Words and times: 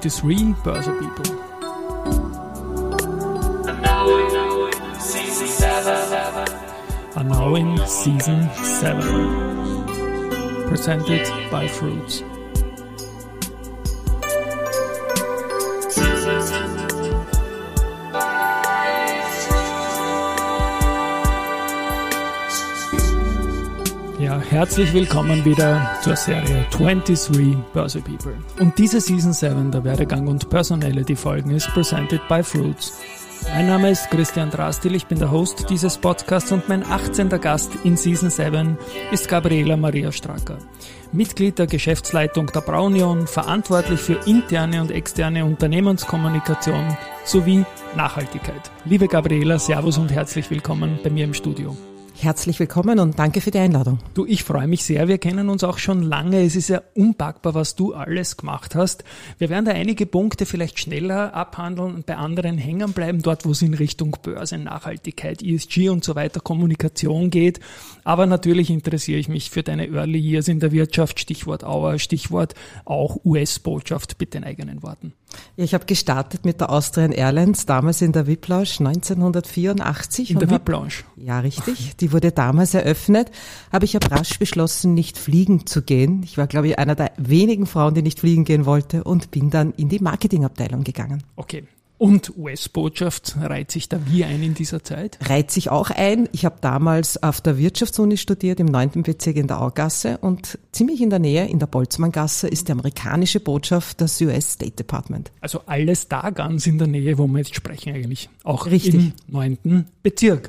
23 0.00 0.54
Börse 0.64 0.90
People. 0.98 1.38
Are 7.16 7.24
now 7.24 7.54
in 7.54 7.76
season 7.86 8.48
7. 8.64 9.86
Presented 10.68 11.28
by 11.50 11.68
Fruits. 11.68 12.22
Herzlich 24.50 24.92
willkommen 24.92 25.44
wieder 25.44 25.96
zur 26.02 26.16
Serie 26.16 26.66
23 26.72 27.56
Börse 27.72 28.00
People. 28.00 28.36
Und 28.58 28.76
diese 28.78 29.00
Season 29.00 29.32
7 29.32 29.70
der 29.70 29.84
Werdegang 29.84 30.26
und 30.26 30.50
Personality 30.50 31.14
Folgen 31.14 31.52
ist 31.52 31.68
presented 31.68 32.20
by 32.28 32.42
Fruits. 32.42 32.98
Mein 33.54 33.68
Name 33.68 33.90
ist 33.90 34.10
Christian 34.10 34.50
Drastil, 34.50 34.96
ich 34.96 35.06
bin 35.06 35.20
der 35.20 35.30
Host 35.30 35.70
dieses 35.70 35.96
Podcasts 35.96 36.50
und 36.50 36.68
mein 36.68 36.84
18. 36.84 37.28
Gast 37.40 37.70
in 37.84 37.96
Season 37.96 38.28
7 38.28 38.76
ist 39.12 39.28
Gabriela 39.28 39.76
Maria 39.76 40.10
Stracker. 40.10 40.58
Mitglied 41.12 41.58
der 41.58 41.68
Geschäftsleitung 41.68 42.46
der 42.48 42.60
Braunion, 42.60 43.28
verantwortlich 43.28 44.00
für 44.00 44.20
interne 44.26 44.80
und 44.80 44.90
externe 44.90 45.44
Unternehmenskommunikation 45.44 46.96
sowie 47.24 47.64
Nachhaltigkeit. 47.96 48.70
Liebe 48.84 49.06
Gabriela, 49.06 49.60
Servus 49.60 49.96
und 49.96 50.10
herzlich 50.10 50.50
willkommen 50.50 50.98
bei 51.02 51.10
mir 51.10 51.24
im 51.24 51.34
Studio. 51.34 51.76
Herzlich 52.22 52.60
willkommen 52.60 52.98
und 52.98 53.18
danke 53.18 53.40
für 53.40 53.50
die 53.50 53.60
Einladung. 53.60 53.98
Du, 54.12 54.26
ich 54.26 54.44
freue 54.44 54.68
mich 54.68 54.84
sehr. 54.84 55.08
Wir 55.08 55.16
kennen 55.16 55.48
uns 55.48 55.64
auch 55.64 55.78
schon 55.78 56.02
lange. 56.02 56.44
Es 56.44 56.54
ist 56.54 56.68
ja 56.68 56.82
unpackbar, 56.94 57.54
was 57.54 57.76
du 57.76 57.94
alles 57.94 58.36
gemacht 58.36 58.74
hast. 58.74 59.04
Wir 59.38 59.48
werden 59.48 59.64
da 59.64 59.72
einige 59.72 60.04
Punkte 60.04 60.44
vielleicht 60.44 60.78
schneller 60.78 61.32
abhandeln 61.32 61.94
und 61.94 62.04
bei 62.04 62.16
anderen 62.16 62.58
hängen 62.58 62.92
bleiben, 62.92 63.22
dort 63.22 63.46
wo 63.46 63.52
es 63.52 63.62
in 63.62 63.72
Richtung 63.72 64.18
Börse, 64.22 64.58
Nachhaltigkeit, 64.58 65.42
ESG 65.42 65.88
und 65.88 66.04
so 66.04 66.14
weiter, 66.14 66.40
Kommunikation 66.40 67.30
geht. 67.30 67.58
Aber 68.04 68.26
natürlich 68.26 68.68
interessiere 68.68 69.18
ich 69.18 69.30
mich 69.30 69.48
für 69.48 69.62
deine 69.62 69.88
Early 69.88 70.18
Years 70.18 70.48
in 70.48 70.60
der 70.60 70.72
Wirtschaft, 70.72 71.20
Stichwort 71.20 71.64
Auer, 71.64 71.98
Stichwort 71.98 72.52
auch 72.84 73.24
US-Botschaft, 73.24 74.18
bitte 74.18 74.36
in 74.36 74.44
eigenen 74.44 74.82
Worten. 74.82 75.14
Ja, 75.56 75.64
ich 75.64 75.74
habe 75.74 75.86
gestartet 75.86 76.44
mit 76.44 76.60
der 76.60 76.70
Austrian 76.70 77.12
Airlines, 77.12 77.66
damals 77.66 78.02
in 78.02 78.12
der 78.12 78.26
VIP-Lounge 78.26 78.68
1984. 78.80 80.32
In 80.32 80.38
der 80.38 80.50
VIP-Lounge? 80.50 80.92
Ja, 81.16 81.40
richtig. 81.40 81.96
Die 81.96 82.09
wurde 82.12 82.32
damals 82.32 82.74
eröffnet, 82.74 83.30
habe 83.72 83.84
ich 83.84 83.94
habe 83.94 84.10
rasch 84.10 84.38
beschlossen, 84.38 84.94
nicht 84.94 85.18
fliegen 85.18 85.66
zu 85.66 85.82
gehen. 85.82 86.22
Ich 86.24 86.38
war, 86.38 86.46
glaube 86.46 86.68
ich, 86.68 86.78
einer 86.78 86.94
der 86.94 87.12
wenigen 87.16 87.66
Frauen, 87.66 87.94
die 87.94 88.02
nicht 88.02 88.20
fliegen 88.20 88.44
gehen 88.44 88.66
wollte 88.66 89.04
und 89.04 89.30
bin 89.30 89.50
dann 89.50 89.72
in 89.72 89.88
die 89.88 90.00
Marketingabteilung 90.00 90.84
gegangen. 90.84 91.22
Okay, 91.36 91.64
und 92.00 92.34
US-Botschaft 92.38 93.36
reiht 93.38 93.70
sich 93.70 93.90
da 93.90 94.00
wie 94.06 94.24
ein 94.24 94.42
in 94.42 94.54
dieser 94.54 94.82
Zeit? 94.82 95.18
Reiht 95.28 95.50
sich 95.50 95.68
auch 95.68 95.90
ein. 95.90 96.30
Ich 96.32 96.46
habe 96.46 96.56
damals 96.62 97.22
auf 97.22 97.42
der 97.42 97.58
Wirtschaftsuni 97.58 98.16
studiert, 98.16 98.58
im 98.58 98.68
9. 98.68 99.02
Bezirk 99.02 99.36
in 99.36 99.48
der 99.48 99.60
Augasse 99.60 100.16
und 100.16 100.58
ziemlich 100.72 101.02
in 101.02 101.10
der 101.10 101.18
Nähe, 101.18 101.46
in 101.46 101.58
der 101.58 101.66
Boltzmanngasse, 101.66 102.48
ist 102.48 102.68
die 102.68 102.72
amerikanische 102.72 103.38
Botschaft, 103.38 104.00
das 104.00 104.18
US 104.22 104.52
State 104.52 104.76
Department. 104.76 105.30
Also 105.42 105.60
alles 105.66 106.08
da 106.08 106.30
ganz 106.30 106.66
in 106.66 106.78
der 106.78 106.86
Nähe, 106.86 107.18
wo 107.18 107.26
wir 107.26 107.40
jetzt 107.40 107.54
sprechen 107.54 107.94
eigentlich. 107.94 108.30
Auch 108.44 108.64
Richtig. 108.64 108.94
im 108.94 109.12
9. 109.28 109.84
Bezirk. 110.02 110.48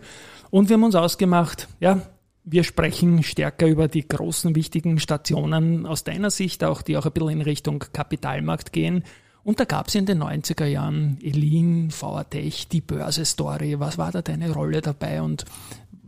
Und 0.52 0.70
wir 0.70 0.76
haben 0.76 0.84
uns 0.84 0.96
ausgemacht, 0.96 1.68
ja, 1.80 2.02
wir 2.44 2.64
sprechen 2.64 3.24
stärker 3.24 3.68
über 3.68 3.88
die 3.88 4.08
großen, 4.08 4.56
wichtigen 4.56 5.00
Stationen 5.00 5.86
aus 5.86 6.04
deiner 6.04 6.30
Sicht, 6.30 6.64
auch 6.64 6.82
die 6.82 6.98
auch 6.98 7.06
ein 7.06 7.12
bisschen 7.12 7.30
in 7.30 7.42
Richtung 7.42 7.84
Kapitalmarkt 7.94 8.74
gehen. 8.74 9.04
Und 9.44 9.60
da 9.60 9.66
gab 9.66 9.88
es 9.88 9.96
in 9.96 10.06
den 10.06 10.22
90er 10.22 10.66
Jahren 10.66 11.18
Elin, 11.22 11.90
VATech, 11.92 12.68
die 12.68 12.82
Börse-Story. 12.82 13.80
Was 13.80 13.98
war 13.98 14.12
da 14.12 14.22
deine 14.22 14.52
Rolle 14.52 14.82
dabei 14.82 15.22
und 15.22 15.46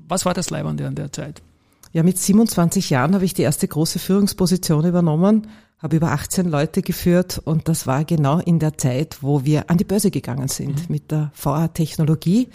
was 0.07 0.25
war 0.25 0.33
das 0.33 0.49
Leibende 0.49 0.85
an 0.85 0.95
der 0.95 1.11
Zeit? 1.11 1.41
Ja, 1.93 2.03
mit 2.03 2.17
27 2.17 2.89
Jahren 2.89 3.15
habe 3.15 3.25
ich 3.25 3.33
die 3.33 3.43
erste 3.43 3.67
große 3.67 3.99
Führungsposition 3.99 4.85
übernommen, 4.85 5.47
habe 5.79 5.95
über 5.95 6.11
18 6.11 6.49
Leute 6.49 6.81
geführt 6.81 7.41
und 7.43 7.67
das 7.69 7.87
war 7.87 8.03
genau 8.03 8.39
in 8.39 8.59
der 8.59 8.77
Zeit, 8.77 9.17
wo 9.21 9.45
wir 9.45 9.69
an 9.69 9.77
die 9.77 9.83
Börse 9.83 10.11
gegangen 10.11 10.47
sind 10.47 10.89
mhm. 10.89 10.93
mit 10.93 11.11
der 11.11 11.31
VA-Technologie. 11.35 12.49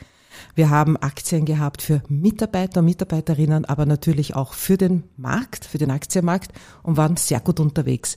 Wir 0.55 0.71
haben 0.71 0.97
Aktien 0.97 1.45
gehabt 1.45 1.83
für 1.83 2.03
Mitarbeiter 2.09 2.81
und 2.81 2.87
Mitarbeiterinnen, 2.87 3.65
aber 3.65 3.87
natürlich 3.87 4.35
auch 4.35 4.53
für 4.53 4.77
den 4.77 5.05
Markt, 5.17 5.65
für 5.65 5.79
den 5.79 5.91
Aktienmarkt 5.91 6.53
und 6.83 6.97
waren 6.97 7.17
sehr 7.17 7.41
gut 7.41 7.61
unterwegs 7.61 8.17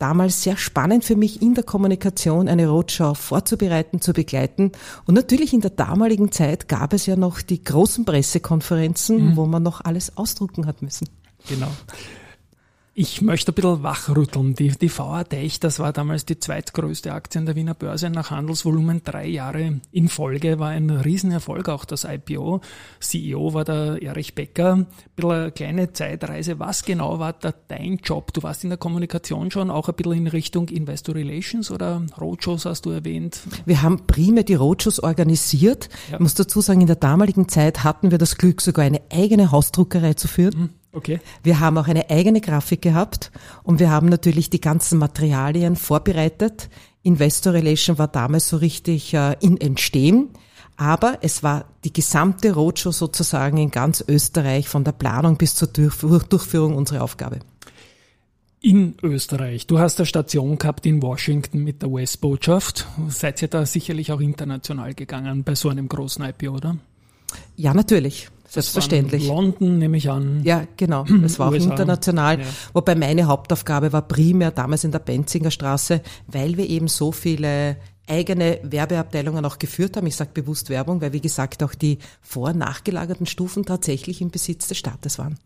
damals 0.00 0.42
sehr 0.42 0.56
spannend 0.56 1.04
für 1.04 1.14
mich 1.14 1.42
in 1.42 1.54
der 1.54 1.62
Kommunikation 1.62 2.48
eine 2.48 2.68
Roadshow 2.68 3.14
vorzubereiten, 3.14 4.00
zu 4.00 4.12
begleiten. 4.12 4.72
Und 5.04 5.14
natürlich 5.14 5.52
in 5.52 5.60
der 5.60 5.70
damaligen 5.70 6.32
Zeit 6.32 6.68
gab 6.68 6.92
es 6.92 7.06
ja 7.06 7.16
noch 7.16 7.42
die 7.42 7.62
großen 7.62 8.04
Pressekonferenzen, 8.04 9.32
mhm. 9.32 9.36
wo 9.36 9.46
man 9.46 9.62
noch 9.62 9.82
alles 9.82 10.16
ausdrucken 10.16 10.66
hat 10.66 10.82
müssen. 10.82 11.08
Genau. 11.48 11.68
Ich 13.02 13.22
möchte 13.22 13.50
ein 13.50 13.54
bisschen 13.54 13.82
wachrütteln. 13.82 14.54
Die, 14.54 14.68
die 14.68 14.94
VA 14.94 15.24
Tech, 15.24 15.58
das 15.58 15.78
war 15.78 15.90
damals 15.90 16.26
die 16.26 16.38
zweitgrößte 16.38 17.14
Aktie 17.14 17.40
in 17.40 17.46
der 17.46 17.56
Wiener 17.56 17.72
Börse 17.72 18.10
nach 18.10 18.30
Handelsvolumen 18.30 19.00
drei 19.02 19.26
Jahre 19.26 19.80
in 19.90 20.10
Folge, 20.10 20.58
war 20.58 20.68
ein 20.68 20.90
Riesenerfolg, 20.90 21.70
auch 21.70 21.86
das 21.86 22.04
IPO. 22.04 22.60
CEO 23.00 23.54
war 23.54 23.64
der 23.64 24.02
Erich 24.02 24.34
Becker. 24.34 24.74
Ein 24.74 24.86
bisschen 25.16 25.30
eine 25.30 25.50
kleine 25.50 25.92
Zeitreise. 25.94 26.58
Was 26.58 26.84
genau 26.84 27.18
war 27.18 27.32
da 27.32 27.54
dein 27.68 27.96
Job? 28.04 28.34
Du 28.34 28.42
warst 28.42 28.64
in 28.64 28.68
der 28.68 28.76
Kommunikation 28.76 29.50
schon 29.50 29.70
auch 29.70 29.88
ein 29.88 29.94
bisschen 29.94 30.12
in 30.12 30.26
Richtung 30.26 30.68
Investor 30.68 31.14
Relations 31.14 31.70
oder 31.70 32.02
Roadshows 32.20 32.66
hast 32.66 32.84
du 32.84 32.90
erwähnt? 32.90 33.40
Wir 33.64 33.80
haben 33.80 34.06
primär 34.08 34.44
die 34.44 34.56
Roadshows 34.56 35.00
organisiert. 35.00 35.88
Ja. 36.10 36.16
Ich 36.16 36.20
muss 36.20 36.34
dazu 36.34 36.60
sagen, 36.60 36.82
in 36.82 36.86
der 36.86 36.96
damaligen 36.96 37.48
Zeit 37.48 37.82
hatten 37.82 38.10
wir 38.10 38.18
das 38.18 38.36
Glück, 38.36 38.60
sogar 38.60 38.84
eine 38.84 39.00
eigene 39.10 39.52
Hausdruckerei 39.52 40.12
zu 40.12 40.28
führen. 40.28 40.58
Mhm. 40.58 40.79
Okay. 40.92 41.20
Wir 41.42 41.60
haben 41.60 41.78
auch 41.78 41.86
eine 41.86 42.10
eigene 42.10 42.40
Grafik 42.40 42.82
gehabt 42.82 43.30
und 43.62 43.78
wir 43.78 43.90
haben 43.90 44.08
natürlich 44.08 44.50
die 44.50 44.60
ganzen 44.60 44.98
Materialien 44.98 45.76
vorbereitet. 45.76 46.68
Investor 47.02 47.52
Relation 47.52 47.98
war 47.98 48.08
damals 48.08 48.48
so 48.48 48.56
richtig 48.56 49.14
äh, 49.14 49.36
in 49.40 49.60
Entstehen. 49.60 50.30
Aber 50.76 51.18
es 51.20 51.42
war 51.42 51.66
die 51.84 51.92
gesamte 51.92 52.54
Roadshow 52.54 52.90
sozusagen 52.90 53.58
in 53.58 53.70
ganz 53.70 54.02
Österreich 54.08 54.66
von 54.66 54.82
der 54.82 54.92
Planung 54.92 55.36
bis 55.36 55.54
zur 55.54 55.68
Durchführung 55.68 56.74
unsere 56.74 57.02
Aufgabe. 57.02 57.40
In 58.62 58.94
Österreich. 59.02 59.66
Du 59.66 59.78
hast 59.78 59.98
eine 59.98 60.06
Station 60.06 60.58
gehabt 60.58 60.86
in 60.86 61.02
Washington 61.02 61.64
mit 61.64 61.82
der 61.82 61.90
US-Botschaft. 61.90 62.86
Seid 63.08 63.42
ihr 63.42 63.48
da 63.48 63.64
sicherlich 63.66 64.10
auch 64.10 64.20
international 64.20 64.94
gegangen 64.94 65.44
bei 65.44 65.54
so 65.54 65.68
einem 65.68 65.88
großen 65.88 66.24
IPO, 66.24 66.56
oder? 66.56 66.76
Ja, 67.56 67.74
natürlich. 67.74 68.30
Selbstverständlich. 68.50 69.28
London 69.28 69.78
nehme 69.78 69.96
ich 69.96 70.10
an. 70.10 70.42
Ja, 70.42 70.66
genau. 70.76 71.04
Es 71.24 71.38
war 71.38 71.50
auch 71.50 71.52
international. 71.52 72.40
Ja. 72.40 72.46
Wobei 72.72 72.96
meine 72.96 73.26
Hauptaufgabe 73.26 73.92
war 73.92 74.02
primär 74.02 74.50
damals 74.50 74.82
in 74.82 74.90
der 74.90 74.98
Benzinger 74.98 75.52
Straße, 75.52 76.02
weil 76.26 76.56
wir 76.56 76.68
eben 76.68 76.88
so 76.88 77.12
viele 77.12 77.76
eigene 78.08 78.58
Werbeabteilungen 78.64 79.44
auch 79.44 79.60
geführt 79.60 79.96
haben. 79.96 80.08
Ich 80.08 80.16
sage 80.16 80.30
bewusst 80.34 80.68
Werbung, 80.68 81.00
weil 81.00 81.12
wie 81.12 81.20
gesagt 81.20 81.62
auch 81.62 81.74
die 81.74 81.98
vor- 82.20 82.48
und 82.50 82.58
nachgelagerten 82.58 83.26
Stufen 83.26 83.64
tatsächlich 83.64 84.20
im 84.20 84.30
Besitz 84.30 84.66
des 84.66 84.78
Staates 84.78 85.18
waren. 85.18 85.38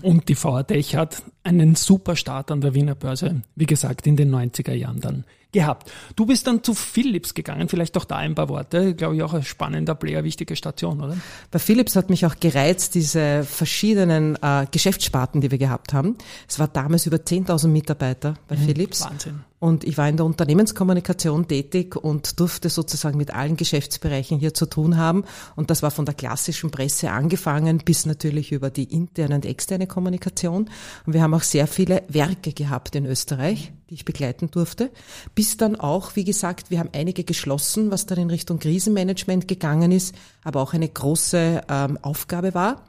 Und 0.00 0.28
die 0.28 0.42
VATech 0.42 0.96
hat 0.96 1.22
einen 1.42 1.74
super 1.74 2.16
Start 2.16 2.50
an 2.50 2.62
der 2.62 2.74
Wiener 2.74 2.94
Börse, 2.94 3.42
wie 3.54 3.66
gesagt, 3.66 4.06
in 4.06 4.16
den 4.16 4.34
90er 4.34 4.72
Jahren 4.72 5.00
dann 5.00 5.24
gehabt. 5.56 5.90
Du 6.16 6.26
bist 6.26 6.46
dann 6.46 6.62
zu 6.62 6.74
Philips 6.74 7.32
gegangen, 7.32 7.68
vielleicht 7.70 7.96
auch 7.96 8.04
da 8.04 8.16
ein 8.16 8.34
paar 8.34 8.50
Worte, 8.50 8.94
glaube 8.94 9.16
ich 9.16 9.22
auch 9.22 9.32
ein 9.32 9.42
spannender 9.42 9.94
Player, 9.94 10.22
wichtige 10.22 10.54
Station, 10.54 11.02
oder? 11.02 11.16
Bei 11.50 11.58
Philips 11.58 11.96
hat 11.96 12.10
mich 12.10 12.26
auch 12.26 12.36
gereizt, 12.38 12.94
diese 12.94 13.42
verschiedenen 13.42 14.36
äh, 14.42 14.66
Geschäftssparten, 14.70 15.40
die 15.40 15.50
wir 15.50 15.56
gehabt 15.56 15.94
haben. 15.94 16.16
Es 16.46 16.58
war 16.58 16.68
damals 16.68 17.06
über 17.06 17.16
10.000 17.16 17.68
Mitarbeiter 17.68 18.34
bei 18.48 18.56
mhm, 18.56 18.66
Philips. 18.66 19.02
Wahnsinn. 19.02 19.40
Und 19.58 19.84
ich 19.84 19.96
war 19.96 20.06
in 20.06 20.18
der 20.18 20.26
Unternehmenskommunikation 20.26 21.48
tätig 21.48 21.96
und 21.96 22.38
durfte 22.38 22.68
sozusagen 22.68 23.16
mit 23.16 23.34
allen 23.34 23.56
Geschäftsbereichen 23.56 24.38
hier 24.38 24.52
zu 24.52 24.66
tun 24.66 24.98
haben. 24.98 25.24
Und 25.56 25.70
das 25.70 25.82
war 25.82 25.90
von 25.90 26.04
der 26.04 26.14
klassischen 26.14 26.70
Presse 26.70 27.10
angefangen 27.10 27.78
bis 27.78 28.04
natürlich 28.04 28.52
über 28.52 28.68
die 28.68 28.84
interne 28.84 29.36
und 29.36 29.46
externe 29.46 29.86
Kommunikation. 29.86 30.68
Und 31.06 31.12
wir 31.14 31.22
haben 31.22 31.32
auch 31.32 31.42
sehr 31.42 31.66
viele 31.66 32.02
Werke 32.08 32.52
gehabt 32.52 32.94
in 32.96 33.06
Österreich, 33.06 33.72
die 33.90 33.94
ich 33.94 34.04
begleiten 34.04 34.50
durfte. 34.50 34.90
Bis 35.34 35.56
dann 35.56 35.76
auch, 35.76 36.16
wie 36.16 36.24
gesagt, 36.24 36.70
wir 36.70 36.78
haben 36.78 36.90
einige 36.92 37.24
geschlossen, 37.24 37.90
was 37.90 38.06
dann 38.06 38.18
in 38.18 38.30
Richtung 38.30 38.58
Krisenmanagement 38.58 39.46
gegangen 39.46 39.92
ist, 39.92 40.14
aber 40.42 40.60
auch 40.60 40.74
eine 40.74 40.88
große 40.88 41.62
ähm, 41.68 41.98
Aufgabe 42.02 42.54
war. 42.54 42.82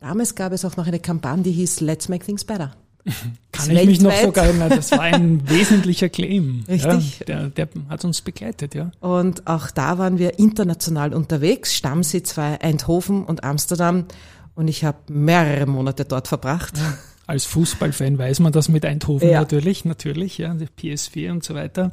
Damals 0.00 0.34
gab 0.34 0.52
es 0.52 0.64
auch 0.64 0.76
noch 0.76 0.86
eine 0.86 1.00
Kampagne, 1.00 1.44
die 1.44 1.52
hieß 1.52 1.80
Let's 1.80 2.08
Make 2.08 2.26
Things 2.26 2.44
Better. 2.44 2.76
Kann 3.52 3.70
ich 3.70 3.86
mich 3.86 4.00
noch 4.00 4.12
sogar 4.12 4.46
erinnern, 4.46 4.70
das 4.70 4.90
war 4.92 5.00
ein 5.00 5.48
wesentlicher 5.48 6.08
Claim. 6.08 6.64
Richtig. 6.68 7.20
Ja, 7.20 7.24
der, 7.26 7.48
der 7.48 7.68
hat 7.88 8.04
uns 8.04 8.20
begleitet, 8.20 8.74
ja. 8.74 8.90
Und 9.00 9.46
auch 9.46 9.70
da 9.70 9.98
waren 9.98 10.18
wir 10.18 10.38
international 10.38 11.14
unterwegs. 11.14 11.74
Stammsitz 11.74 12.36
war 12.36 12.62
Eindhoven 12.62 13.24
und 13.24 13.44
Amsterdam 13.44 14.06
und 14.54 14.68
ich 14.68 14.84
habe 14.84 14.98
mehrere 15.08 15.66
Monate 15.66 16.04
dort 16.04 16.28
verbracht. 16.28 16.76
Ja, 16.78 16.98
als 17.26 17.44
Fußballfan 17.46 18.18
weiß 18.18 18.40
man 18.40 18.52
das 18.52 18.68
mit 18.68 18.84
Eindhoven 18.84 19.30
ja. 19.30 19.40
natürlich, 19.40 19.84
natürlich, 19.84 20.38
ja, 20.38 20.54
die 20.54 20.66
PS4 20.66 21.30
und 21.30 21.44
so 21.44 21.54
weiter. 21.54 21.92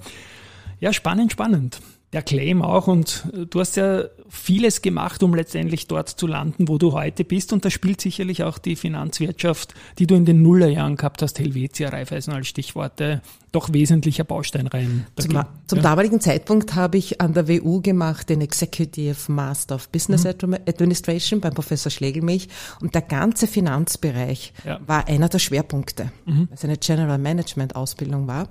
Ja, 0.80 0.94
spannend, 0.94 1.32
spannend 1.32 1.80
der 2.14 2.22
Claim 2.22 2.62
auch 2.62 2.88
und 2.88 3.26
äh, 3.34 3.46
du 3.46 3.60
hast 3.60 3.78
ja 3.78 4.04
vieles 4.30 4.82
gemacht, 4.82 5.24
um 5.24 5.34
letztendlich 5.34 5.88
dort 5.88 6.10
zu 6.10 6.28
landen, 6.28 6.68
wo 6.68 6.78
du 6.78 6.94
heute 6.94 7.24
bist 7.24 7.54
und 7.54 7.64
da 7.64 7.70
spielt 7.70 8.02
sicherlich 8.02 8.44
auch 8.44 8.58
die 8.58 8.76
Finanzwirtschaft, 8.76 9.74
die 9.98 10.08
du 10.08 10.16
in 10.16 10.26
den 10.26 10.42
Nullerjahren 10.42 10.98
gehabt 10.98 11.22
hast, 11.22 11.40
Helvetia, 11.40 11.90
Raiffeisen 11.90 12.34
als 12.34 12.48
Stichworte, 12.48 13.22
doch 13.52 13.74
wesentlicher 13.74 14.24
Baustein 14.24 14.68
rein. 14.68 15.06
Zum, 15.18 15.44
zum 15.68 15.78
ja. 15.78 15.84
damaligen 15.84 16.22
Zeitpunkt 16.22 16.76
habe 16.76 16.98
ich 16.98 17.20
an 17.20 17.34
der 17.34 17.50
WU 17.50 17.82
gemacht 17.82 18.30
den 18.30 18.42
Executive 18.42 19.32
Master 19.32 19.76
of 19.76 19.90
Business 19.90 20.24
mhm. 20.24 20.56
Administration 20.66 21.42
beim 21.42 21.54
Professor 21.54 21.92
Schlegelmilch 21.92 22.48
und 22.80 22.96
der 22.96 23.02
ganze 23.02 23.48
Finanzbereich 23.48 24.54
ja. 24.64 24.80
war 24.88 25.08
einer 25.08 25.28
der 25.28 25.40
Schwerpunkte, 25.40 26.12
mhm. 26.26 26.48
weil 26.50 26.56
es 26.56 26.64
eine 26.64 26.78
General 26.78 27.18
Management 27.18 27.76
Ausbildung 27.76 28.28
war. 28.28 28.48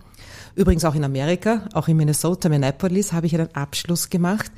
Übrigens 0.55 0.85
auch 0.85 0.94
in 0.94 1.05
Amerika, 1.05 1.69
auch 1.73 1.88
in 1.88 1.97
Minnesota, 1.97 2.49
Minneapolis, 2.49 3.12
habe 3.12 3.26
ich 3.26 3.35
einen 3.35 3.55
Abschluss 3.55 4.11
gemacht. 4.11 4.52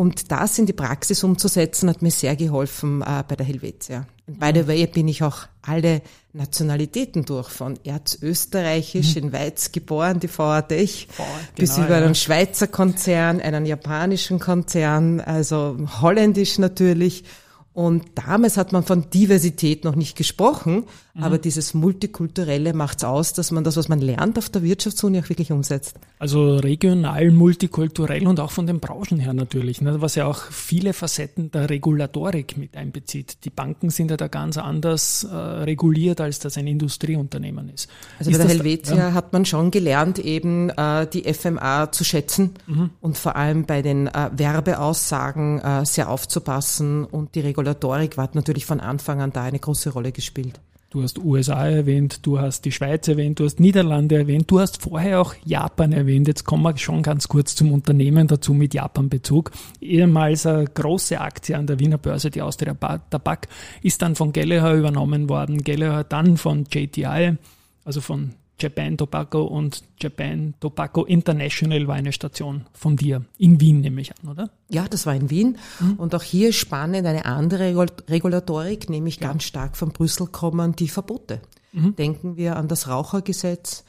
Und 0.00 0.32
das 0.32 0.58
in 0.58 0.64
die 0.64 0.72
Praxis 0.72 1.22
umzusetzen, 1.24 1.90
hat 1.90 2.00
mir 2.00 2.10
sehr 2.10 2.34
geholfen 2.34 3.02
äh, 3.02 3.22
bei 3.28 3.36
der 3.36 3.44
Helvetia. 3.44 4.06
Und 4.26 4.40
by 4.40 4.50
the 4.54 4.66
way 4.66 4.86
bin 4.86 5.08
ich 5.08 5.22
auch 5.22 5.40
alle 5.60 6.00
Nationalitäten 6.32 7.26
durch, 7.26 7.50
von 7.50 7.78
erzösterreichisch 7.84 9.16
mhm. 9.16 9.24
in 9.24 9.32
Weiz 9.34 9.72
geboren, 9.72 10.18
die 10.18 10.30
VAD, 10.34 10.70
genau, 10.70 11.28
bis 11.54 11.76
über 11.76 11.96
einen 11.96 12.14
Schweizer 12.14 12.66
Konzern, 12.66 13.42
einen 13.42 13.66
japanischen 13.66 14.38
Konzern, 14.38 15.20
also 15.20 15.76
holländisch 16.00 16.58
natürlich 16.58 17.24
und 17.72 18.04
damals 18.16 18.56
hat 18.56 18.72
man 18.72 18.82
von 18.82 19.10
Diversität 19.10 19.84
noch 19.84 19.94
nicht 19.94 20.16
gesprochen, 20.16 20.84
mhm. 21.14 21.24
aber 21.24 21.38
dieses 21.38 21.74
Multikulturelle 21.74 22.72
macht's 22.72 23.04
aus, 23.04 23.32
dass 23.32 23.50
man 23.50 23.64
das, 23.64 23.76
was 23.76 23.88
man 23.88 24.00
lernt 24.00 24.38
auf 24.38 24.48
der 24.48 24.62
Wirtschaftsuni 24.62 25.20
auch 25.20 25.28
wirklich 25.28 25.52
umsetzt. 25.52 25.96
Also 26.18 26.56
regional, 26.56 27.30
multikulturell 27.30 28.26
und 28.26 28.40
auch 28.40 28.50
von 28.50 28.66
den 28.66 28.80
Branchen 28.80 29.18
her 29.18 29.32
natürlich, 29.32 29.80
ne, 29.80 30.00
was 30.00 30.14
ja 30.14 30.26
auch 30.26 30.42
viele 30.50 30.92
Facetten 30.92 31.50
der 31.50 31.70
Regulatorik 31.70 32.56
mit 32.56 32.76
einbezieht. 32.76 33.44
Die 33.44 33.50
Banken 33.50 33.90
sind 33.90 34.10
ja 34.10 34.16
da 34.16 34.28
ganz 34.28 34.58
anders 34.58 35.24
äh, 35.24 35.34
reguliert, 35.34 36.20
als 36.20 36.38
das 36.38 36.56
ein 36.56 36.66
Industrieunternehmen 36.66 37.68
ist. 37.70 37.88
Also 38.18 38.30
ist 38.30 38.38
bei 38.38 38.44
der 38.44 38.52
Helvetia 38.52 38.96
ja? 38.96 39.12
hat 39.14 39.32
man 39.32 39.44
schon 39.44 39.70
gelernt, 39.70 40.18
eben 40.18 40.70
äh, 40.70 41.06
die 41.06 41.32
FMA 41.32 41.92
zu 41.92 42.04
schätzen 42.04 42.54
mhm. 42.66 42.90
und 43.00 43.18
vor 43.18 43.36
allem 43.36 43.64
bei 43.64 43.82
den 43.82 44.06
äh, 44.06 44.30
Werbeaussagen 44.36 45.60
äh, 45.60 45.86
sehr 45.86 46.10
aufzupassen 46.10 47.04
und 47.04 47.34
die 47.34 47.40
Regulatorik 47.40 48.16
hat 48.16 48.34
natürlich 48.34 48.66
von 48.66 48.80
Anfang 48.80 49.20
an 49.20 49.32
da 49.32 49.42
eine 49.42 49.58
große 49.58 49.90
Rolle 49.90 50.12
gespielt. 50.12 50.60
Du 50.92 51.04
hast 51.04 51.20
USA 51.20 51.68
erwähnt, 51.68 52.26
du 52.26 52.40
hast 52.40 52.64
die 52.64 52.72
Schweiz 52.72 53.06
erwähnt, 53.06 53.38
du 53.38 53.44
hast 53.44 53.60
Niederlande 53.60 54.16
erwähnt, 54.16 54.50
du 54.50 54.58
hast 54.58 54.82
vorher 54.82 55.20
auch 55.20 55.36
Japan 55.44 55.92
erwähnt. 55.92 56.26
Jetzt 56.26 56.44
kommen 56.44 56.64
wir 56.64 56.76
schon 56.78 57.04
ganz 57.04 57.28
kurz 57.28 57.54
zum 57.54 57.70
Unternehmen 57.70 58.26
dazu 58.26 58.54
mit 58.54 58.74
Japan-Bezug. 58.74 59.52
Ehemals 59.80 60.46
eine 60.46 60.64
große 60.64 61.20
Aktie 61.20 61.56
an 61.56 61.68
der 61.68 61.78
Wiener 61.78 61.96
Börse, 61.96 62.32
die 62.32 62.42
Austria 62.42 62.74
Tabak, 62.74 63.46
ist 63.82 64.02
dann 64.02 64.16
von 64.16 64.32
Gallagher 64.32 64.74
übernommen 64.74 65.28
worden. 65.28 65.62
Gallagher 65.62 66.02
dann 66.02 66.36
von 66.36 66.64
JTI, 66.68 67.36
also 67.84 68.00
von 68.00 68.34
Japan 68.60 68.96
Tobacco 68.96 69.42
und 69.44 69.82
Japan 69.98 70.54
Tobacco 70.60 71.04
International 71.04 71.86
war 71.88 71.94
eine 71.94 72.12
Station 72.12 72.66
von 72.72 72.96
dir. 72.96 73.24
In 73.38 73.60
Wien 73.60 73.80
nehme 73.80 74.00
ich 74.00 74.12
an, 74.12 74.28
oder? 74.28 74.50
Ja, 74.68 74.86
das 74.88 75.06
war 75.06 75.14
in 75.14 75.30
Wien. 75.30 75.58
Mhm. 75.80 75.94
Und 75.94 76.14
auch 76.14 76.22
hier 76.22 76.52
spannend 76.52 77.06
eine 77.06 77.24
andere 77.24 77.74
Regulatorik, 78.08 78.90
nämlich 78.90 79.20
ja. 79.20 79.28
ganz 79.28 79.44
stark 79.44 79.76
von 79.76 79.90
Brüssel 79.90 80.26
kommen 80.26 80.76
die 80.76 80.88
Verbote. 80.88 81.40
Mhm. 81.72 81.96
Denken 81.96 82.36
wir 82.36 82.56
an 82.56 82.68
das 82.68 82.88
Rauchergesetz, 82.88 83.84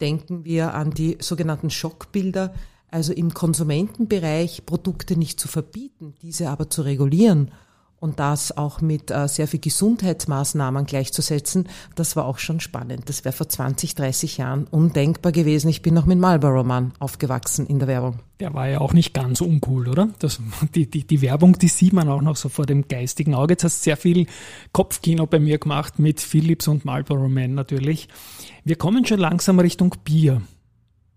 denken 0.00 0.44
wir 0.44 0.74
an 0.74 0.90
die 0.90 1.18
sogenannten 1.20 1.70
Schockbilder, 1.70 2.54
also 2.90 3.12
im 3.12 3.34
Konsumentenbereich 3.34 4.66
Produkte 4.66 5.18
nicht 5.18 5.40
zu 5.40 5.48
verbieten, 5.48 6.14
diese 6.22 6.48
aber 6.48 6.70
zu 6.70 6.82
regulieren 6.82 7.50
und 8.04 8.20
das 8.20 8.54
auch 8.54 8.82
mit 8.82 9.10
äh, 9.10 9.26
sehr 9.28 9.48
viel 9.48 9.60
Gesundheitsmaßnahmen 9.60 10.84
gleichzusetzen, 10.84 11.70
das 11.94 12.16
war 12.16 12.26
auch 12.26 12.36
schon 12.36 12.60
spannend. 12.60 13.08
Das 13.08 13.24
wäre 13.24 13.32
vor 13.32 13.48
20, 13.48 13.94
30 13.94 14.36
Jahren 14.36 14.66
undenkbar 14.70 15.32
gewesen. 15.32 15.68
Ich 15.68 15.80
bin 15.80 15.94
noch 15.94 16.04
mit 16.04 16.18
Marlboro 16.18 16.64
Man 16.64 16.92
aufgewachsen 16.98 17.66
in 17.66 17.78
der 17.78 17.88
Werbung. 17.88 18.20
Der 18.40 18.52
war 18.52 18.68
ja 18.68 18.82
auch 18.82 18.92
nicht 18.92 19.14
ganz 19.14 19.40
uncool, 19.40 19.88
oder? 19.88 20.10
Das, 20.18 20.38
die, 20.74 20.84
die, 20.90 21.06
die 21.06 21.22
Werbung, 21.22 21.58
die 21.58 21.68
sieht 21.68 21.94
man 21.94 22.10
auch 22.10 22.20
noch 22.20 22.36
so 22.36 22.50
vor 22.50 22.66
dem 22.66 22.88
geistigen 22.88 23.34
Auge. 23.34 23.54
Jetzt 23.54 23.64
hast 23.64 23.80
du 23.80 23.84
sehr 23.84 23.96
viel 23.96 24.26
Kopfkino 24.72 25.24
bei 25.24 25.38
mir 25.38 25.56
gemacht 25.56 25.98
mit 25.98 26.20
Philips 26.20 26.68
und 26.68 26.84
Marlboro 26.84 27.30
Man 27.30 27.54
natürlich. 27.54 28.08
Wir 28.64 28.76
kommen 28.76 29.06
schon 29.06 29.18
langsam 29.18 29.58
Richtung 29.60 29.94
Bier. 30.04 30.42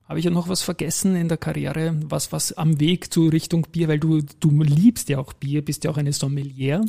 Habe 0.07 0.19
ich 0.19 0.25
ja 0.25 0.31
noch 0.31 0.47
was 0.47 0.61
vergessen 0.61 1.15
in 1.15 1.27
der 1.27 1.37
Karriere, 1.37 1.95
was, 2.03 2.31
was 2.31 2.53
am 2.53 2.79
Weg 2.79 3.13
zu 3.13 3.27
Richtung 3.27 3.67
Bier, 3.71 3.89
weil 3.89 3.99
du, 3.99 4.21
du 4.39 4.61
liebst 4.61 5.09
ja 5.09 5.19
auch 5.19 5.33
Bier, 5.33 5.63
bist 5.63 5.83
ja 5.83 5.91
auch 5.91 5.97
eine 5.97 6.13
Sommelier. 6.13 6.85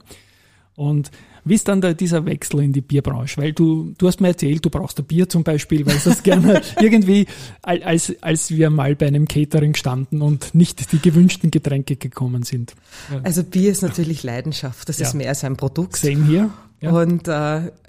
Und 0.78 1.10
wie 1.44 1.54
ist 1.54 1.66
dann 1.66 1.80
da 1.80 1.92
dieser 1.92 2.24
Wechsel 2.24 2.62
in 2.62 2.72
die 2.72 2.80
Bierbranche? 2.80 3.40
Weil 3.40 3.52
du, 3.52 3.94
du 3.98 4.06
hast 4.06 4.20
mir 4.20 4.28
erzählt, 4.28 4.64
du 4.64 4.70
brauchst 4.70 5.00
ein 5.00 5.06
Bier 5.06 5.28
zum 5.28 5.42
Beispiel, 5.42 5.84
weil 5.84 5.96
du 5.96 6.10
das 6.10 6.22
gerne 6.22 6.62
irgendwie, 6.80 7.26
als, 7.62 8.14
als 8.20 8.50
wir 8.52 8.70
mal 8.70 8.94
bei 8.94 9.08
einem 9.08 9.26
Catering 9.26 9.74
standen 9.74 10.22
und 10.22 10.54
nicht 10.54 10.92
die 10.92 11.00
gewünschten 11.00 11.50
Getränke 11.50 11.96
gekommen 11.96 12.44
sind. 12.44 12.74
Ja. 13.10 13.20
Also 13.24 13.42
Bier 13.42 13.72
ist 13.72 13.82
natürlich 13.82 14.22
Leidenschaft, 14.22 14.88
das 14.88 14.98
ja. 14.98 15.08
ist 15.08 15.14
mehr 15.14 15.30
als 15.30 15.42
ein 15.42 15.56
Produkt. 15.56 15.96
Same 15.96 16.24
hier. 16.24 16.50
Ja. 16.80 16.92
Und 16.92 17.26
äh, 17.26 17.30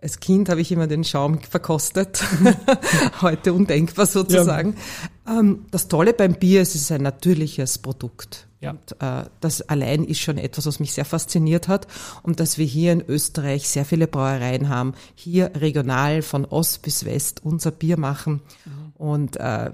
als 0.02 0.20
Kind 0.20 0.50
habe 0.50 0.62
ich 0.62 0.72
immer 0.72 0.88
den 0.88 1.04
Schaum 1.04 1.40
verkostet. 1.42 2.24
Heute 3.22 3.54
undenkbar 3.54 4.08
sozusagen. 4.08 4.76
Ja. 5.28 5.42
Ähm, 5.42 5.66
das 5.70 5.90
Tolle 5.90 6.14
beim 6.14 6.34
Bier 6.34 6.64
ist, 6.64 6.74
es 6.74 6.82
ist 6.82 6.92
ein 6.92 7.04
natürliches 7.04 7.78
Produkt. 7.78 8.49
Ja. 8.62 8.72
Und, 8.72 8.96
äh, 9.00 9.30
das 9.40 9.62
allein 9.62 10.04
ist 10.04 10.20
schon 10.20 10.38
etwas, 10.38 10.66
was 10.66 10.80
mich 10.80 10.94
sehr 10.94 11.06
fasziniert 11.06 11.68
hat. 11.68 11.88
Und 12.24 12.40
dass 12.40 12.58
wir 12.58 12.66
hier 12.66 12.92
in 12.92 13.02
Österreich 13.02 13.70
sehr 13.70 13.86
viele 13.86 14.08
Brauereien 14.08 14.70
haben, 14.70 14.94
hier 15.16 15.52
regional 15.56 16.22
von 16.22 16.46
Ost 16.46 16.82
bis 16.82 17.06
West 17.06 17.42
unser 17.44 17.72
Bier 17.72 17.98
machen. 17.98 18.42
Mhm. 18.66 18.94
Und 18.96 19.38
äh, 19.38 19.72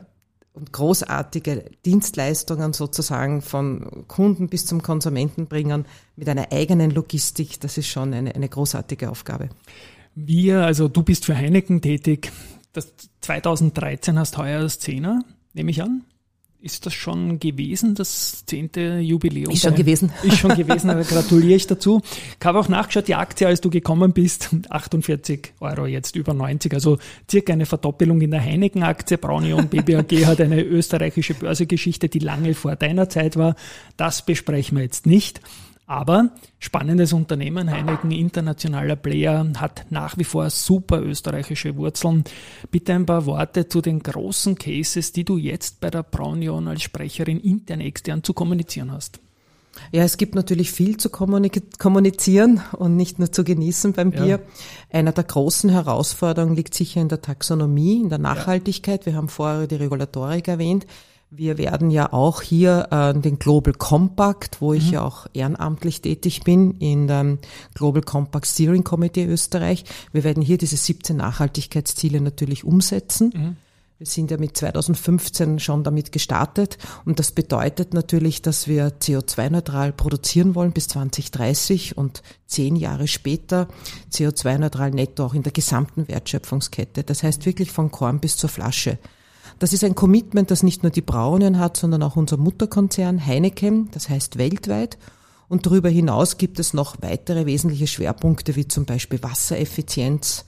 und 0.55 0.71
großartige 0.71 1.65
Dienstleistungen 1.85 2.71
sozusagen 2.71 3.41
von 3.41 4.05
Kunden 4.07 4.47
bis 4.47 4.65
zum 4.65 4.81
Konsumenten 4.81 5.47
bringen 5.47 5.85
mit 6.15 6.29
einer 6.29 6.51
eigenen 6.51 6.91
Logistik, 6.91 7.59
das 7.59 7.77
ist 7.77 7.87
schon 7.87 8.13
eine, 8.13 8.33
eine 8.33 8.47
großartige 8.47 9.09
Aufgabe. 9.09 9.49
Wir, 10.15 10.65
also 10.65 10.87
du 10.87 11.03
bist 11.03 11.25
für 11.25 11.35
Heineken 11.35 11.81
tätig. 11.81 12.31
Das 12.71 12.93
2013 13.19 14.17
hast 14.17 14.37
heuer 14.37 14.61
das 14.61 14.79
Zehner, 14.79 15.25
nehme 15.53 15.71
ich 15.71 15.83
an. 15.83 16.05
Ist 16.65 16.87
das 16.87 16.95
schon 16.95 17.39
gewesen, 17.39 17.93
das 17.93 18.43
zehnte 18.47 18.97
Jubiläum? 18.97 19.51
Ist 19.51 19.61
schon 19.61 19.75
gewesen. 19.75 20.11
Ist 20.23 20.39
schon 20.39 20.55
gewesen, 20.55 20.89
aber 20.89 21.03
gratuliere 21.03 21.57
ich 21.57 21.67
dazu. 21.67 22.01
Ich 22.39 22.43
habe 22.43 22.59
auch 22.59 22.69
nachgeschaut, 22.69 23.07
die 23.07 23.13
Aktie, 23.13 23.45
als 23.45 23.61
du 23.61 23.69
gekommen 23.69 24.13
bist, 24.13 24.49
48 24.71 25.53
Euro, 25.59 25.85
jetzt 25.85 26.15
über 26.15 26.33
90, 26.33 26.73
also 26.73 26.97
circa 27.29 27.53
eine 27.53 27.67
Verdoppelung 27.67 28.19
in 28.19 28.31
der 28.31 28.41
Heineken-Aktie. 28.41 29.19
Braunion 29.19 29.67
BBAG 29.67 30.11
hat 30.25 30.41
eine 30.41 30.63
österreichische 30.63 31.35
Börsegeschichte, 31.35 32.09
die 32.09 32.17
lange 32.17 32.55
vor 32.55 32.75
deiner 32.75 33.09
Zeit 33.09 33.35
war. 33.35 33.55
Das 33.95 34.25
besprechen 34.25 34.79
wir 34.79 34.85
jetzt 34.85 35.05
nicht. 35.05 35.41
Aber 35.87 36.31
spannendes 36.57 37.13
Unternehmen, 37.13 37.69
Heineken, 37.69 38.09
internationaler 38.09 38.95
Player, 38.95 39.45
hat 39.57 39.85
nach 39.91 40.17
wie 40.17 40.23
vor 40.23 40.49
super 40.49 41.01
österreichische 41.01 41.75
Wurzeln. 41.77 42.23
Bitte 42.71 42.93
ein 42.93 43.05
paar 43.05 43.27
Worte 43.27 43.67
zu 43.67 43.81
den 43.81 44.01
großen 44.01 44.57
Cases, 44.57 45.11
die 45.11 45.23
du 45.23 45.37
jetzt 45.37 45.79
bei 45.81 45.91
der 45.91 46.01
Braunion 46.01 46.67
als 46.67 46.81
Sprecherin 46.81 47.39
intern, 47.39 47.81
extern 47.81 48.23
zu 48.23 48.33
kommunizieren 48.33 48.91
hast. 48.91 49.19
Ja, 49.91 50.03
es 50.03 50.17
gibt 50.17 50.35
natürlich 50.35 50.71
viel 50.71 50.97
zu 50.97 51.09
kommunizieren 51.09 52.61
und 52.71 52.95
nicht 52.95 53.19
nur 53.19 53.31
zu 53.31 53.43
genießen 53.43 53.93
beim 53.93 54.11
Bier. 54.11 54.25
Ja. 54.25 54.39
Einer 54.89 55.11
der 55.11 55.25
großen 55.25 55.69
Herausforderungen 55.69 56.55
liegt 56.55 56.73
sicher 56.73 57.01
in 57.01 57.09
der 57.09 57.21
Taxonomie, 57.21 58.01
in 58.01 58.09
der 58.09 58.17
Nachhaltigkeit. 58.17 59.01
Ja. 59.01 59.11
Wir 59.11 59.17
haben 59.17 59.27
vorher 59.27 59.67
die 59.67 59.75
Regulatorik 59.75 60.47
erwähnt. 60.47 60.87
Wir 61.31 61.57
werden 61.57 61.91
ja 61.91 62.13
auch 62.13 62.41
hier 62.41 62.87
äh, 62.91 63.19
den 63.19 63.39
Global 63.39 63.73
Compact, 63.73 64.61
wo 64.61 64.73
ich 64.73 64.87
mhm. 64.87 64.93
ja 64.93 65.01
auch 65.03 65.27
ehrenamtlich 65.33 66.01
tätig 66.01 66.41
bin, 66.43 66.71
in 66.79 67.07
dem 67.07 67.39
Global 67.73 68.01
Compact 68.01 68.45
Steering 68.45 68.83
Committee 68.83 69.25
Österreich. 69.25 69.83
Wir 70.11 70.23
werden 70.23 70.43
hier 70.43 70.57
diese 70.57 70.77
17 70.77 71.17
Nachhaltigkeitsziele 71.17 72.21
natürlich 72.21 72.63
umsetzen. 72.63 73.33
Mhm. 73.35 73.57
Wir 73.97 74.07
sind 74.07 74.29
ja 74.29 74.37
mit 74.37 74.57
2015 74.57 75.59
schon 75.59 75.85
damit 75.85 76.11
gestartet 76.11 76.77
und 77.05 77.17
das 77.17 77.31
bedeutet 77.31 77.93
natürlich, 77.93 78.41
dass 78.41 78.67
wir 78.67 78.89
CO2-neutral 78.99 79.93
produzieren 79.93 80.53
wollen 80.53 80.73
bis 80.73 80.89
2030 80.89 81.97
und 81.97 82.21
zehn 82.45 82.75
Jahre 82.75 83.07
später 83.07 83.69
CO2-neutral 84.11 84.91
netto 84.91 85.25
auch 85.25 85.33
in 85.33 85.43
der 85.43 85.53
gesamten 85.53 86.09
Wertschöpfungskette. 86.09 87.05
Das 87.05 87.23
heißt 87.23 87.45
wirklich 87.45 87.71
von 87.71 87.89
Korn 87.89 88.19
bis 88.19 88.35
zur 88.35 88.49
Flasche. 88.49 88.99
Das 89.59 89.71
ist 89.71 89.83
ein 89.83 89.95
Commitment, 89.95 90.51
das 90.51 90.63
nicht 90.63 90.83
nur 90.83 90.91
die 90.91 91.01
Braunion 91.01 91.59
hat, 91.59 91.77
sondern 91.77 92.03
auch 92.03 92.15
unser 92.15 92.37
Mutterkonzern 92.37 93.25
Heineken, 93.25 93.89
das 93.91 94.09
heißt 94.09 94.37
weltweit. 94.37 94.97
Und 95.47 95.65
darüber 95.65 95.89
hinaus 95.89 96.37
gibt 96.37 96.59
es 96.59 96.73
noch 96.73 96.97
weitere 97.01 97.45
wesentliche 97.45 97.87
Schwerpunkte, 97.87 98.55
wie 98.55 98.67
zum 98.67 98.85
Beispiel 98.85 99.21
Wassereffizienz. 99.21 100.45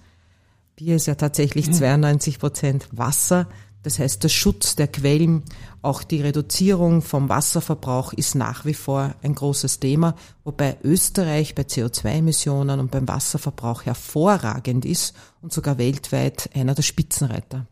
Bier 0.75 0.95
ist 0.95 1.07
ja 1.07 1.15
tatsächlich 1.15 1.71
92 1.71 2.39
Prozent 2.39 2.87
Wasser. 2.91 3.47
Das 3.83 3.99
heißt, 3.99 4.23
der 4.23 4.29
Schutz 4.29 4.75
der 4.75 4.87
Quellen, 4.87 5.43
auch 5.81 6.03
die 6.03 6.21
Reduzierung 6.21 7.01
vom 7.01 7.29
Wasserverbrauch 7.29 8.11
ist 8.11 8.35
nach 8.35 8.65
wie 8.65 8.73
vor 8.73 9.15
ein 9.21 9.33
großes 9.33 9.79
Thema, 9.79 10.15
wobei 10.43 10.77
Österreich 10.83 11.55
bei 11.55 11.63
CO2-Emissionen 11.63 12.79
und 12.79 12.91
beim 12.91 13.07
Wasserverbrauch 13.07 13.85
hervorragend 13.85 14.83
ist 14.83 15.15
und 15.41 15.53
sogar 15.53 15.77
weltweit 15.77 16.49
einer 16.53 16.75
der 16.75 16.83
Spitzenreiter. 16.83 17.67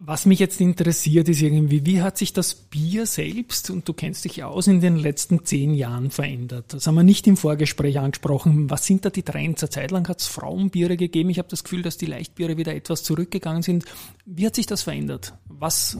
Was 0.00 0.26
mich 0.26 0.38
jetzt 0.38 0.60
interessiert, 0.60 1.28
ist 1.28 1.42
irgendwie, 1.42 1.84
wie 1.84 2.02
hat 2.02 2.16
sich 2.18 2.32
das 2.32 2.54
Bier 2.54 3.04
selbst, 3.04 3.68
und 3.68 3.88
du 3.88 3.92
kennst 3.92 4.24
dich 4.24 4.44
aus, 4.44 4.68
in 4.68 4.80
den 4.80 4.96
letzten 4.96 5.44
zehn 5.44 5.74
Jahren 5.74 6.12
verändert? 6.12 6.72
Das 6.72 6.86
haben 6.86 6.94
wir 6.94 7.02
nicht 7.02 7.26
im 7.26 7.36
Vorgespräch 7.36 7.98
angesprochen. 7.98 8.70
Was 8.70 8.86
sind 8.86 9.04
da 9.04 9.10
die 9.10 9.24
Trends? 9.24 9.62
Eine 9.62 9.70
Zeit 9.70 9.90
lang 9.90 10.08
hat 10.08 10.20
es 10.20 10.28
Frauenbiere 10.28 10.96
gegeben. 10.96 11.30
Ich 11.30 11.38
habe 11.38 11.48
das 11.48 11.64
Gefühl, 11.64 11.82
dass 11.82 11.96
die 11.96 12.06
Leichtbiere 12.06 12.56
wieder 12.56 12.76
etwas 12.76 13.02
zurückgegangen 13.02 13.62
sind. 13.62 13.86
Wie 14.24 14.46
hat 14.46 14.54
sich 14.54 14.66
das 14.66 14.82
verändert? 14.82 15.34
Was, 15.48 15.98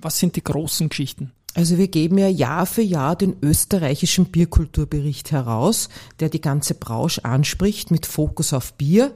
was 0.00 0.20
sind 0.20 0.36
die 0.36 0.44
großen 0.44 0.88
Geschichten? 0.88 1.32
Also 1.54 1.78
wir 1.78 1.88
geben 1.88 2.18
ja 2.18 2.28
Jahr 2.28 2.64
für 2.64 2.82
Jahr 2.82 3.16
den 3.16 3.36
österreichischen 3.42 4.26
Bierkulturbericht 4.26 5.32
heraus, 5.32 5.88
der 6.20 6.28
die 6.28 6.40
ganze 6.40 6.74
Branche 6.74 7.24
anspricht 7.24 7.90
mit 7.90 8.06
Fokus 8.06 8.52
auf 8.52 8.74
Bier. 8.74 9.14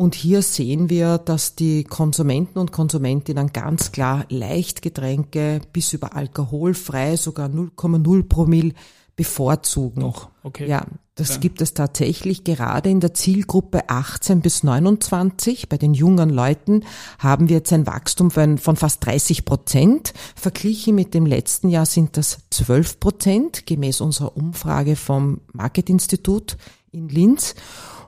Und 0.00 0.14
hier 0.14 0.40
sehen 0.40 0.88
wir, 0.88 1.18
dass 1.18 1.56
die 1.56 1.84
Konsumenten 1.84 2.58
und 2.58 2.72
Konsumentinnen 2.72 3.52
ganz 3.52 3.92
klar 3.92 4.24
Leichtgetränke 4.30 5.60
bis 5.74 5.92
über 5.92 6.16
alkoholfrei, 6.16 7.16
sogar 7.16 7.50
0,0 7.50 8.22
Promille 8.26 8.72
bevorzugen. 9.14 10.00
Noch, 10.00 10.30
okay. 10.42 10.66
Ja, 10.66 10.86
das 11.16 11.34
ja. 11.34 11.36
gibt 11.36 11.60
es 11.60 11.74
tatsächlich 11.74 12.44
gerade 12.44 12.88
in 12.88 13.00
der 13.00 13.12
Zielgruppe 13.12 13.90
18 13.90 14.40
bis 14.40 14.62
29. 14.62 15.68
Bei 15.68 15.76
den 15.76 15.92
jungen 15.92 16.30
Leuten 16.30 16.84
haben 17.18 17.50
wir 17.50 17.56
jetzt 17.56 17.72
ein 17.74 17.86
Wachstum 17.86 18.30
von, 18.30 18.56
von 18.56 18.76
fast 18.76 19.04
30 19.04 19.44
Prozent. 19.44 20.14
Verglichen 20.34 20.94
mit 20.94 21.12
dem 21.12 21.26
letzten 21.26 21.68
Jahr 21.68 21.84
sind 21.84 22.16
das 22.16 22.38
12 22.48 23.00
Prozent, 23.00 23.66
gemäß 23.66 24.00
unserer 24.00 24.34
Umfrage 24.34 24.96
vom 24.96 25.42
Marketinstitut 25.52 26.56
in 26.90 27.10
Linz. 27.10 27.54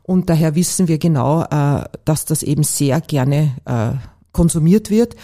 Und 0.03 0.31
daher 0.31 0.55
wissen 0.55 0.89
wir 0.89 0.99
genau, 0.99 1.43
äh, 1.45 1.85
dass 2.05 2.25
das 2.25 2.43
eben 2.43 2.65
sehr 2.65 3.01
gerne 3.01 3.53
äh, 3.65 3.93
konsumiert 4.33 4.91
wird. 4.91 5.15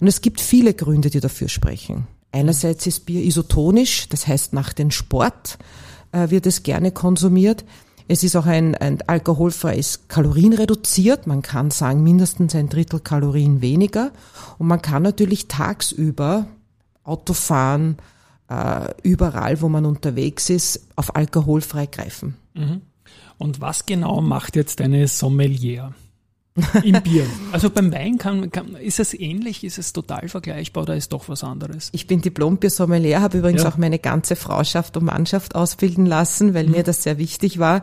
Und 0.00 0.06
es 0.06 0.20
gibt 0.20 0.40
viele 0.40 0.74
Gründe, 0.74 1.10
die 1.10 1.20
dafür 1.20 1.48
sprechen. 1.48 2.06
Einerseits 2.30 2.86
ist 2.86 3.06
Bier 3.06 3.22
isotonisch, 3.22 4.08
das 4.08 4.26
heißt 4.26 4.52
nach 4.52 4.72
dem 4.72 4.90
Sport 4.90 5.58
äh, 6.12 6.30
wird 6.30 6.46
es 6.46 6.62
gerne 6.62 6.92
konsumiert. 6.92 7.64
Es 8.06 8.22
ist 8.22 8.36
auch 8.36 8.46
ein, 8.46 8.74
ein 8.74 9.02
alkoholfreies 9.06 10.08
kalorienreduziert. 10.08 11.26
Man 11.26 11.42
kann 11.42 11.70
sagen, 11.70 12.02
mindestens 12.02 12.54
ein 12.54 12.68
Drittel 12.68 13.00
Kalorien 13.00 13.60
weniger. 13.60 14.12
Und 14.56 14.66
man 14.66 14.80
kann 14.80 15.02
natürlich 15.02 15.48
tagsüber 15.48 16.46
Autofahren, 17.04 17.98
überall, 19.02 19.60
wo 19.60 19.68
man 19.68 19.84
unterwegs 19.84 20.48
ist, 20.48 20.86
auf 20.96 21.14
alkoholfrei 21.14 21.84
greifen. 21.84 22.36
Mhm. 22.54 22.80
Und 23.38 23.60
was 23.60 23.86
genau 23.86 24.20
macht 24.20 24.56
jetzt 24.56 24.80
eine 24.80 25.06
Sommelier? 25.06 25.94
Im 26.82 27.02
Bier. 27.02 27.24
Also 27.52 27.70
beim 27.70 27.92
Wein 27.92 28.18
kann, 28.18 28.50
kann, 28.50 28.74
ist 28.74 29.00
es 29.00 29.14
ähnlich, 29.14 29.64
ist 29.64 29.78
es 29.78 29.92
total 29.92 30.28
vergleichbar 30.28 30.82
oder 30.82 30.96
ist 30.96 31.12
doch 31.12 31.28
was 31.28 31.42
anderes? 31.42 31.88
Ich 31.92 32.06
bin 32.06 32.20
Diplom-Bier-Sommelier, 32.20 33.20
habe 33.22 33.38
übrigens 33.38 33.62
ja. 33.62 33.68
auch 33.70 33.78
meine 33.78 33.98
ganze 33.98 34.36
Frauschaft 34.36 34.96
und 34.96 35.04
Mannschaft 35.04 35.54
ausbilden 35.54 36.04
lassen, 36.04 36.52
weil 36.52 36.66
mhm. 36.66 36.72
mir 36.72 36.82
das 36.82 37.02
sehr 37.02 37.16
wichtig 37.16 37.58
war, 37.58 37.82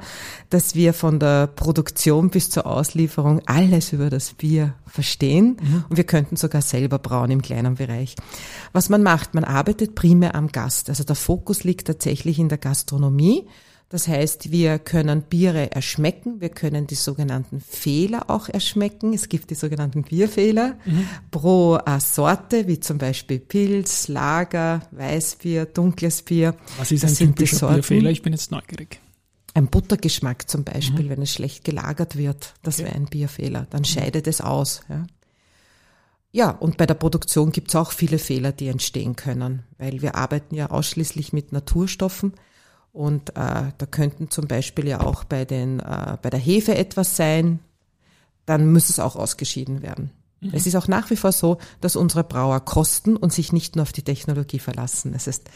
dass 0.50 0.75
wir 0.75 0.93
von 0.93 1.19
der 1.19 1.47
Produktion 1.47 2.29
bis 2.29 2.50
zur 2.50 2.67
Auslieferung 2.67 3.41
alles 3.47 3.91
über 3.91 4.09
das 4.09 4.33
Bier 4.33 4.75
verstehen 4.85 5.57
mhm. 5.62 5.85
und 5.89 5.97
wir 5.97 6.03
könnten 6.03 6.35
sogar 6.35 6.62
selber 6.62 7.00
brauen 7.00 7.31
im 7.31 7.41
kleinen 7.41 7.75
Bereich. 7.75 8.15
Was 8.71 8.89
man 8.89 9.01
macht, 9.01 9.33
man 9.33 9.43
arbeitet 9.45 9.95
primär 9.95 10.35
am 10.35 10.50
Gast. 10.50 10.89
Also 10.89 11.03
der 11.03 11.15
Fokus 11.15 11.63
liegt 11.63 11.88
tatsächlich 11.88 12.38
in 12.38 12.50
der 12.50 12.59
Gastronomie. 12.59 13.45
Das 13.89 14.07
heißt, 14.07 14.51
wir 14.51 14.79
können 14.79 15.21
Biere 15.21 15.71
erschmecken, 15.71 16.41
wir 16.41 16.49
können 16.49 16.87
die 16.87 16.95
sogenannten 16.95 17.61
Fehler 17.61 18.29
auch 18.31 18.49
erschmecken. 18.49 19.13
Es 19.13 19.29
gibt 19.29 19.51
die 19.51 19.55
sogenannten 19.55 20.03
Bierfehler 20.03 20.75
mhm. 20.85 21.07
pro 21.29 21.79
Sorte, 21.99 22.67
wie 22.67 22.79
zum 22.79 22.97
Beispiel 22.97 23.39
Pilz, 23.39 24.07
Lager, 24.07 24.81
Weißbier, 24.91 25.67
dunkles 25.67 26.23
Bier. 26.23 26.55
Was 26.77 26.91
ist 26.91 27.03
das 27.03 27.21
ein 27.21 27.35
typischer 27.35 27.71
Bierfehler? 27.73 28.09
Ich 28.09 28.23
bin 28.23 28.33
jetzt 28.33 28.51
neugierig. 28.51 28.99
Ein 29.53 29.67
Buttergeschmack 29.67 30.49
zum 30.49 30.63
Beispiel, 30.63 31.05
mhm. 31.05 31.09
wenn 31.09 31.21
es 31.21 31.31
schlecht 31.31 31.63
gelagert 31.63 32.17
wird, 32.17 32.55
das 32.63 32.79
okay. 32.79 32.87
wäre 32.87 32.95
ein 32.95 33.05
Bierfehler. 33.05 33.67
Dann 33.69 33.81
mhm. 33.81 33.85
scheidet 33.85 34.27
es 34.27 34.41
aus. 34.41 34.81
Ja. 34.89 35.05
Ja, 36.31 36.49
und 36.49 36.75
bei 36.75 36.85
der 36.85 36.95
Produktion 36.95 37.53
gibt 37.53 37.69
es 37.69 37.75
auch 37.75 37.93
viele 37.93 38.19
Fehler, 38.19 38.51
die 38.51 38.67
entstehen 38.67 39.15
können, 39.15 39.63
weil 39.77 40.01
wir 40.01 40.15
arbeiten 40.15 40.53
ja 40.53 40.69
ausschließlich 40.69 41.31
mit 41.31 41.53
Naturstoffen. 41.53 42.33
Und 42.95 43.31
äh, 43.31 43.73
da 43.77 43.85
könnten 43.91 44.31
zum 44.31 44.47
Beispiel 44.47 44.87
ja 44.87 45.01
auch 45.01 45.25
bei, 45.25 45.43
den, 45.43 45.81
äh, 45.81 46.17
bei 46.21 46.29
der 46.29 46.39
Hefe 46.39 46.75
etwas 46.75 47.17
sein, 47.17 47.59
dann 48.45 48.71
muss 48.71 48.87
es 48.87 48.99
auch 48.99 49.17
ausgeschieden 49.17 49.81
werden. 49.81 50.11
Mhm. 50.39 50.51
Es 50.53 50.65
ist 50.65 50.77
auch 50.77 50.87
nach 50.87 51.09
wie 51.09 51.17
vor 51.17 51.33
so, 51.33 51.57
dass 51.81 51.97
unsere 51.97 52.23
Brauer 52.23 52.61
kosten 52.61 53.17
und 53.17 53.33
sich 53.33 53.51
nicht 53.51 53.75
nur 53.75 53.83
auf 53.83 53.91
die 53.91 54.03
Technologie 54.03 54.59
verlassen. 54.59 55.13
Es 55.13 55.27
ist 55.27 55.49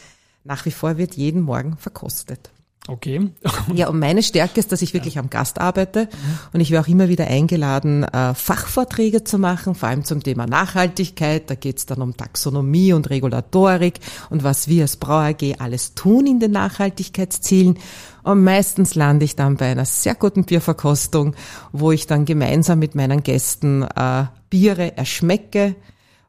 nach 0.44 0.66
wie 0.66 0.70
vor 0.70 0.98
wird 0.98 1.14
jeden 1.14 1.40
Morgen 1.40 1.78
verkostet. 1.78 2.50
Okay. 2.88 3.30
ja, 3.74 3.88
und 3.88 3.98
meine 3.98 4.22
Stärke 4.22 4.58
ist, 4.58 4.72
dass 4.72 4.82
ich 4.82 4.94
wirklich 4.94 5.14
ja. 5.14 5.22
am 5.22 5.30
Gast 5.30 5.60
arbeite. 5.60 6.04
Mhm. 6.04 6.38
Und 6.54 6.60
ich 6.60 6.70
werde 6.70 6.84
auch 6.84 6.88
immer 6.88 7.08
wieder 7.08 7.26
eingeladen, 7.26 8.04
äh, 8.04 8.34
Fachvorträge 8.34 9.22
zu 9.22 9.38
machen, 9.38 9.74
vor 9.74 9.88
allem 9.90 10.04
zum 10.04 10.22
Thema 10.22 10.46
Nachhaltigkeit. 10.46 11.50
Da 11.50 11.54
geht 11.54 11.78
es 11.78 11.86
dann 11.86 12.00
um 12.00 12.16
Taxonomie 12.16 12.92
und 12.92 13.10
Regulatorik 13.10 14.00
und 14.30 14.44
was 14.44 14.66
wir 14.66 14.82
als 14.82 14.96
Brau 14.96 15.18
AG 15.18 15.56
alles 15.58 15.94
tun 15.94 16.26
in 16.26 16.40
den 16.40 16.52
Nachhaltigkeitszielen. 16.52 17.78
Und 18.22 18.44
meistens 18.44 18.94
lande 18.94 19.24
ich 19.24 19.36
dann 19.36 19.56
bei 19.56 19.70
einer 19.70 19.84
sehr 19.84 20.14
guten 20.14 20.44
Bierverkostung, 20.44 21.34
wo 21.72 21.92
ich 21.92 22.06
dann 22.06 22.24
gemeinsam 22.24 22.78
mit 22.78 22.94
meinen 22.94 23.22
Gästen 23.22 23.82
äh, 23.82 24.24
Biere 24.48 24.96
erschmecke, 24.96 25.76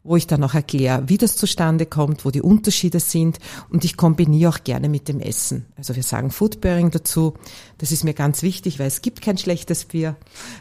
wo 0.04 0.16
ich 0.16 0.26
dann 0.26 0.44
auch 0.44 0.56
erkläre, 0.56 1.04
wie 1.08 1.18
das 1.18 1.36
zustande 1.36 1.86
kommt, 1.86 2.26
wo 2.26 2.32
die 2.32 2.42
Unterschiede 2.42 3.00
sind 3.00 3.38
und 3.70 3.86
ich 3.86 3.98
kombiniere 3.98 4.50
auch 4.50 4.64
gerne 4.64 4.90
mit 4.90 5.08
dem 5.08 5.20
Essen. 5.20 5.66
Also 5.76 5.96
wir 5.96 6.04
sagen 6.04 6.32
Foodbearing 6.32 6.90
dazu. 6.90 7.36
Das 7.78 7.92
ist 7.92 8.04
mir 8.04 8.14
ganz 8.14 8.42
wichtig, 8.42 8.80
weil 8.80 8.88
es 8.88 9.02
gibt 9.02 9.22
kein 9.22 9.38
schlechtes 9.38 9.86
Bier. 9.86 10.16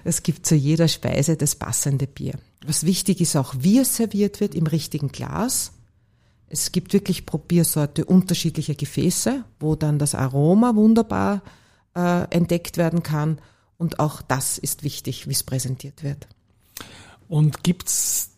Es 0.05 0.23
gibt 0.23 0.47
zu 0.47 0.55
jeder 0.55 0.89
Speise 0.89 1.37
das 1.37 1.55
passende 1.55 2.07
Bier. 2.07 2.35
Was 2.67 2.85
wichtig 2.85 3.21
ist 3.21 3.37
auch, 3.37 3.55
wie 3.59 3.79
es 3.79 3.97
serviert 3.97 4.41
wird 4.41 4.55
im 4.55 4.67
richtigen 4.67 5.09
Glas. 5.09 5.73
Es 6.49 6.73
gibt 6.73 6.93
wirklich 6.93 7.25
pro 7.25 7.39
Biersorte 7.39 8.05
unterschiedliche 8.05 8.75
Gefäße, 8.75 9.45
wo 9.59 9.77
dann 9.77 9.99
das 9.99 10.15
Aroma 10.15 10.75
wunderbar 10.75 11.43
äh, 11.97 12.25
entdeckt 12.31 12.77
werden 12.77 13.03
kann. 13.03 13.39
Und 13.79 14.01
auch 14.01 14.21
das 14.21 14.59
ist 14.59 14.83
wichtig, 14.83 15.27
wie 15.27 15.33
es 15.33 15.43
präsentiert 15.43 16.03
wird. 16.03 16.27
Und 17.29 17.63
gibt's 17.63 18.31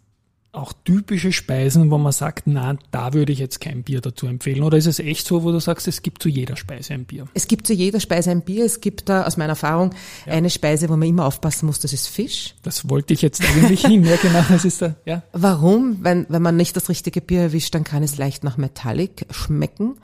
auch 0.53 0.75
typische 0.85 1.33
Speisen, 1.33 1.91
wo 1.91 1.97
man 1.97 2.13
sagt, 2.13 2.47
na, 2.47 2.77
da 2.91 3.15
würde 3.15 3.33
ich 3.33 3.39
jetzt 3.39 3.61
kein 3.61 3.83
Bier 3.83 4.03
dazu 4.03 4.27
empfehlen? 4.27 4.63
Oder 4.63 4.77
ist 4.77 4.87
es 4.87 4.99
echt 4.99 5.27
so, 5.27 5.45
wo 5.45 5.51
du 5.51 5.59
sagst, 5.61 5.89
es 5.89 6.03
gibt 6.03 6.23
zu 6.23 6.29
jeder 6.29 6.57
Speise 6.57 6.93
ein 6.93 7.07
Bier? 7.07 7.27
Es 7.33 7.49
gibt 7.49 7.67
zu 7.67 7.73
jeder 7.73 8.01
Speise 8.01 8.31
ein 8.31 8.43
Bier. 8.43 8.67
Es 8.67 8.83
gibt 8.83 9.09
da 9.09 9.25
aus 9.25 9.39
meiner 9.39 9.53
Erfahrung 9.53 9.95
ja. 10.27 10.35
eine 10.35 10.51
Speise, 10.51 10.91
wo 10.91 10.97
man 10.97 11.09
immer 11.09 11.25
aufpassen 11.25 11.65
muss, 11.67 11.81
das 11.81 11.95
ist 11.95 12.07
Fisch. 12.07 12.55
Das 12.63 12.91
wollte 12.91 13.15
ich 13.15 13.23
jetzt 13.23 13.43
eigentlich 13.43 13.87
hin, 13.87 14.05
ja 14.05 14.17
genau, 14.17 14.45
das 14.49 14.67
ist 14.67 14.83
da, 14.83 14.95
ja. 15.07 15.23
Warum? 15.33 15.99
Wenn, 16.03 16.27
wenn 16.29 16.43
man 16.43 16.57
nicht 16.57 16.77
das 16.77 16.91
richtige 16.91 17.23
Bier 17.23 17.41
erwischt, 17.41 17.75
dann 17.75 17.85
kann 17.85 18.03
es 18.03 18.19
leicht 18.19 18.45
nach 18.45 18.59
Metallic 18.59 19.27
schmecken. 19.31 19.95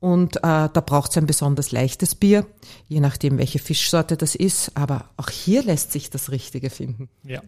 Und 0.00 0.38
äh, 0.38 0.40
da 0.40 0.68
braucht 0.68 1.10
es 1.10 1.18
ein 1.18 1.26
besonders 1.26 1.72
leichtes 1.72 2.14
Bier, 2.14 2.46
je 2.88 3.00
nachdem, 3.00 3.36
welche 3.36 3.58
Fischsorte 3.58 4.16
das 4.16 4.34
ist. 4.34 4.74
Aber 4.74 5.10
auch 5.18 5.28
hier 5.28 5.62
lässt 5.62 5.92
sich 5.92 6.08
das 6.08 6.30
Richtige 6.30 6.70
finden. 6.70 7.10
Ja. 7.22 7.42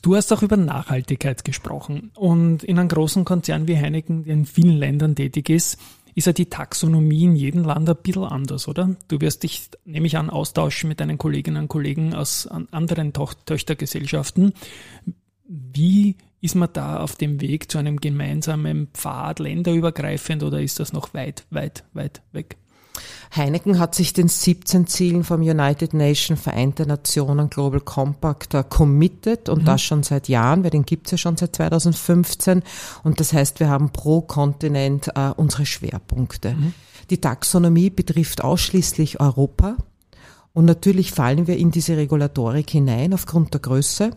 Du 0.00 0.14
hast 0.14 0.32
auch 0.32 0.42
über 0.42 0.56
Nachhaltigkeit 0.56 1.44
gesprochen. 1.44 2.12
Und 2.14 2.62
in 2.62 2.78
einem 2.78 2.88
großen 2.88 3.24
Konzern 3.24 3.66
wie 3.66 3.76
Heineken, 3.76 4.24
der 4.24 4.34
in 4.34 4.46
vielen 4.46 4.76
Ländern 4.76 5.16
tätig 5.16 5.50
ist, 5.50 5.78
ist 6.14 6.26
ja 6.26 6.32
die 6.32 6.46
Taxonomie 6.46 7.24
in 7.24 7.36
jedem 7.36 7.64
Land 7.64 7.88
ein 7.88 7.96
bisschen 7.96 8.24
anders, 8.24 8.68
oder? 8.68 8.96
Du 9.08 9.20
wirst 9.20 9.42
dich, 9.42 9.68
nehme 9.84 10.06
ich 10.06 10.16
an, 10.16 10.30
austauschen 10.30 10.88
mit 10.88 11.00
deinen 11.00 11.18
Kolleginnen 11.18 11.62
und 11.62 11.68
Kollegen 11.68 12.14
aus 12.14 12.46
anderen 12.46 13.12
Töchtergesellschaften. 13.12 14.52
Wie 15.48 16.16
ist 16.40 16.54
man 16.54 16.68
da 16.72 17.00
auf 17.00 17.16
dem 17.16 17.40
Weg 17.40 17.70
zu 17.70 17.78
einem 17.78 17.98
gemeinsamen 17.98 18.88
Pfad, 18.94 19.38
länderübergreifend, 19.40 20.42
oder 20.42 20.60
ist 20.60 20.78
das 20.78 20.92
noch 20.92 21.14
weit, 21.14 21.44
weit, 21.50 21.84
weit 21.92 22.22
weg? 22.32 22.56
Heineken 23.34 23.78
hat 23.78 23.94
sich 23.94 24.12
den 24.12 24.28
17 24.28 24.86
Zielen 24.86 25.22
vom 25.24 25.42
United 25.42 25.94
Nations 25.94 26.40
Vereinte 26.40 26.86
Nationen 26.86 27.50
Global 27.50 27.80
Compact 27.80 28.54
uh, 28.54 28.62
committed 28.62 29.48
und 29.48 29.62
mhm. 29.62 29.66
das 29.66 29.82
schon 29.82 30.02
seit 30.02 30.28
Jahren, 30.28 30.64
weil 30.64 30.70
den 30.70 30.84
gibt's 30.84 31.10
ja 31.10 31.18
schon 31.18 31.36
seit 31.36 31.54
2015 31.54 32.62
und 33.04 33.20
das 33.20 33.32
heißt, 33.32 33.60
wir 33.60 33.68
haben 33.68 33.90
pro 33.90 34.22
Kontinent 34.22 35.08
uh, 35.16 35.32
unsere 35.36 35.66
Schwerpunkte. 35.66 36.54
Mhm. 36.54 36.74
Die 37.10 37.20
Taxonomie 37.20 37.90
betrifft 37.90 38.42
ausschließlich 38.42 39.20
Europa 39.20 39.76
und 40.52 40.64
natürlich 40.64 41.12
fallen 41.12 41.46
wir 41.46 41.56
in 41.56 41.70
diese 41.70 41.96
Regulatorik 41.96 42.70
hinein 42.70 43.14
aufgrund 43.14 43.52
der 43.54 43.60
Größe 43.60 44.10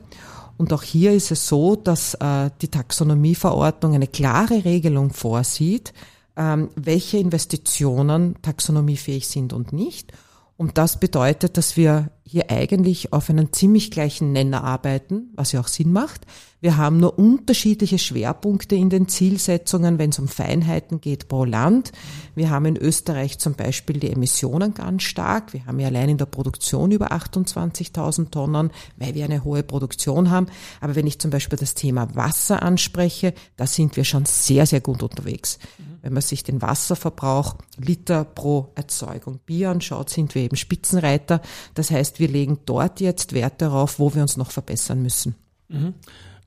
Und 0.58 0.74
auch 0.74 0.84
hier 0.84 1.14
ist 1.14 1.32
es 1.32 1.48
so, 1.48 1.76
dass 1.76 2.14
äh, 2.16 2.50
die 2.62 2.68
Taxonomieverordnung 2.68 3.96
eine 3.96 4.08
klare 4.08 4.64
Regelung 4.66 5.12
vorsieht, 5.12 5.94
ähm, 6.38 6.70
welche 6.76 7.18
Investitionen 7.18 8.36
taxonomiefähig 8.42 9.28
sind 9.28 9.54
und 9.54 9.74
nicht. 9.74 10.12
Und 10.58 10.78
das 10.78 11.00
bedeutet, 11.00 11.58
dass 11.58 11.76
wir 11.76 12.12
hier 12.32 12.50
eigentlich 12.50 13.12
auf 13.12 13.30
einen 13.30 13.52
ziemlich 13.52 13.92
gleichen 13.92 14.32
Nenner 14.32 14.64
arbeiten, 14.64 15.32
was 15.36 15.52
ja 15.52 15.60
auch 15.60 15.68
Sinn 15.68 15.92
macht. 15.92 16.26
Wir 16.62 16.78
haben 16.78 16.98
nur 16.98 17.20
unterschiedliche 17.20 18.00
Schwerpunkte 18.00 18.74
in 18.76 18.90
den 18.90 19.10
Zielsetzungen, 19.10 20.00
wenn 20.00 20.12
es 20.12 20.20
um 20.20 20.30
Feinheiten 20.30 21.02
geht 21.02 21.28
pro 21.28 21.44
Land. 21.44 21.92
Wir 22.34 22.50
haben 22.50 22.68
in 22.68 22.78
Österreich 22.78 23.38
zum 23.38 23.56
Beispiel 23.56 24.00
die 24.00 24.12
Emissionen 24.12 24.74
ganz 24.74 25.04
stark. 25.04 25.52
Wir 25.52 25.66
haben 25.66 25.80
ja 25.82 25.88
allein 25.88 26.08
in 26.08 26.18
der 26.18 26.26
Produktion 26.26 26.92
über 26.92 27.12
28.000 27.12 28.30
Tonnen, 28.30 28.70
weil 28.96 29.14
wir 29.14 29.26
eine 29.26 29.44
hohe 29.44 29.64
Produktion 29.64 30.30
haben. 30.30 30.48
Aber 30.80 30.96
wenn 30.96 31.08
ich 31.08 31.20
zum 31.20 31.32
Beispiel 31.32 31.60
das 31.60 31.74
Thema 31.74 32.16
Wasser 32.16 32.64
anspreche, 32.64 33.34
da 33.58 33.68
sind 33.68 33.98
wir 33.98 34.06
schon 34.06 34.24
sehr, 34.26 34.66
sehr 34.66 34.80
gut 34.80 35.04
unterwegs. 35.04 35.60
Wenn 36.02 36.14
man 36.14 36.22
sich 36.22 36.44
den 36.44 36.62
Wasserverbrauch 36.62 37.56
Liter 37.78 38.24
pro 38.24 38.72
Erzeugung 38.76 39.40
Bier 39.46 39.70
anschaut, 39.70 40.10
sind 40.10 40.34
wir 40.34 40.42
eben 40.42 40.56
Spitzenreiter. 40.56 41.42
Das 41.76 41.92
heißt, 41.92 42.20
wir 42.22 42.30
legen 42.30 42.60
dort 42.66 43.02
jetzt 43.02 43.34
Wert 43.34 43.62
darauf, 43.62 44.00
wo 44.00 44.14
wir 44.16 44.22
uns 44.22 44.38
noch 44.38 44.52
verbessern 44.52 45.02
müssen. 45.02 45.36
Mhm. 45.68 45.96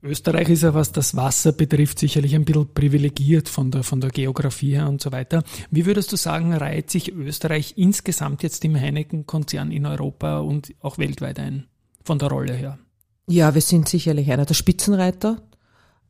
Österreich 0.03 0.51
ist 0.51 0.63
ja, 0.63 0.75
was 0.75 0.93
das 0.93 1.17
Wasser 1.17 1.53
betrifft, 1.53 1.99
sicherlich 1.99 2.35
ein 2.35 2.45
bisschen 2.45 2.73
privilegiert 2.73 3.49
von 3.49 3.71
der, 3.71 3.83
von 3.83 4.01
der 4.01 4.11
Geografie 4.11 4.75
her 4.75 4.89
und 4.89 5.01
so 5.01 5.13
weiter. 5.13 5.43
Wie 5.71 5.87
würdest 5.87 6.13
du 6.13 6.17
sagen, 6.17 6.53
reiht 6.53 6.91
sich 6.91 7.13
Österreich 7.13 7.75
insgesamt 7.77 8.43
jetzt 8.43 8.65
im 8.65 8.77
Heineken-Konzern 8.77 9.73
in 9.73 9.87
Europa 9.87 10.41
und 10.41 10.75
auch 10.81 10.99
weltweit 10.99 11.39
ein, 11.39 11.67
von 12.05 12.19
der 12.19 12.29
Rolle 12.29 12.53
her? 12.53 12.79
Ja, 13.27 13.55
wir 13.55 13.63
sind 13.63 13.89
sicherlich 13.89 14.31
einer 14.31 14.45
der 14.45 14.55
Spitzenreiter. 14.55 15.39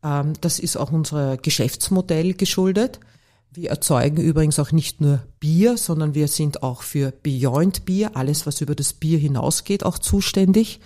Ähm, 0.03 0.33
das 0.41 0.59
ist 0.59 0.77
auch 0.77 0.91
unser 0.91 1.37
Geschäftsmodell 1.37 2.35
geschuldet. 2.35 2.99
Wir 3.57 3.71
erzeugen 3.71 4.17
übrigens 4.17 4.59
auch 4.59 4.73
nicht 4.73 5.01
nur 5.01 5.21
Bier, 5.39 5.77
sondern 5.77 6.17
wir 6.17 6.27
sind 6.27 6.65
auch 6.65 6.83
für 6.83 7.13
Beyond 7.23 7.85
Bier, 7.85 8.17
alles 8.17 8.47
was 8.47 8.61
über 8.61 8.75
das 8.75 8.93
Bier 8.93 9.17
hinausgeht, 9.17 9.85
auch 9.85 10.01
zuständig. 10.01 10.81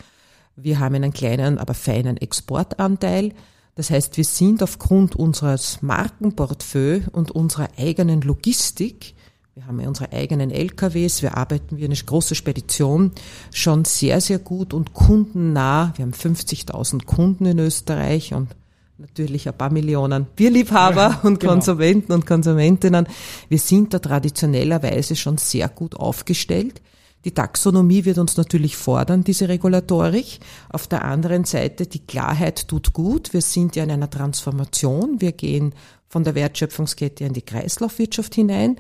Wir 0.55 0.79
haben 0.79 0.95
einen 0.97 1.15
kleinen, 1.15 1.57
aber 1.57 1.73
feinen 1.73 2.19
Exportanteil. 2.19 3.33
Das 3.75 3.89
heißt, 3.89 4.19
wir 4.19 4.25
sind 4.25 4.63
aufgrund 4.63 5.17
unseres 5.17 5.81
Markenportfolio 5.81 7.05
und 7.13 7.31
unserer 7.31 7.71
eigenen 7.79 8.21
Logistik, 8.21 9.15
wir 9.55 9.67
haben 9.67 9.81
ja 9.81 9.89
unsere 9.89 10.13
eigenen 10.13 10.51
LKWs, 10.51 11.23
wir 11.23 11.39
arbeiten 11.39 11.79
wie 11.79 11.87
eine 11.87 11.97
große 11.97 12.35
Spedition, 12.35 13.13
schon 13.51 13.87
sehr, 13.87 14.21
sehr 14.21 14.39
gut 14.39 14.75
und 14.75 14.93
kundennah. 14.93 15.95
Wir 15.97 16.05
haben 16.05 16.13
50.000 16.13 17.07
Kunden 17.07 17.47
in 17.47 17.59
Österreich 17.59 18.35
und 18.35 18.55
natürlich 18.99 19.49
ein 19.49 19.57
paar 19.57 19.71
Millionen 19.71 20.27
Bierliebhaber 20.37 21.21
und 21.23 21.41
genau. 21.41 21.53
Konsumenten 21.53 22.13
und 22.13 22.27
Konsumentinnen. 22.27 23.07
Wir 23.49 23.59
sind 23.59 23.95
da 23.95 24.01
traditionellerweise 24.01 25.15
schon 25.17 25.39
sehr 25.39 25.69
gut 25.69 25.95
aufgestellt. 25.95 26.83
Die 27.25 27.33
Taxonomie 27.33 28.05
wird 28.05 28.19
uns 28.19 28.37
natürlich 28.37 28.77
fordern, 28.77 29.25
diese 29.25 29.49
Regulatorik. 29.49 30.41
Auf 30.69 30.87
der 30.87 31.05
anderen 31.05 31.45
Seite, 31.45 31.87
die 31.87 32.01
Klarheit 32.01 32.69
tut 32.69 32.93
gut. 32.93 33.33
Wir 33.33 33.43
sind 33.43 33.77
ja 33.77 33.85
in 33.85 33.91
einer 33.91 34.11
Transformation. 34.11 35.21
Wir 35.21 35.33
gehen 35.33 35.75
von 36.09 36.25
der 36.25 36.35
Wertschöpfungskette 36.35 37.25
in 37.25 37.33
die 37.33 37.43
Kreislaufwirtschaft 37.43 38.35
hinein. 38.35 38.77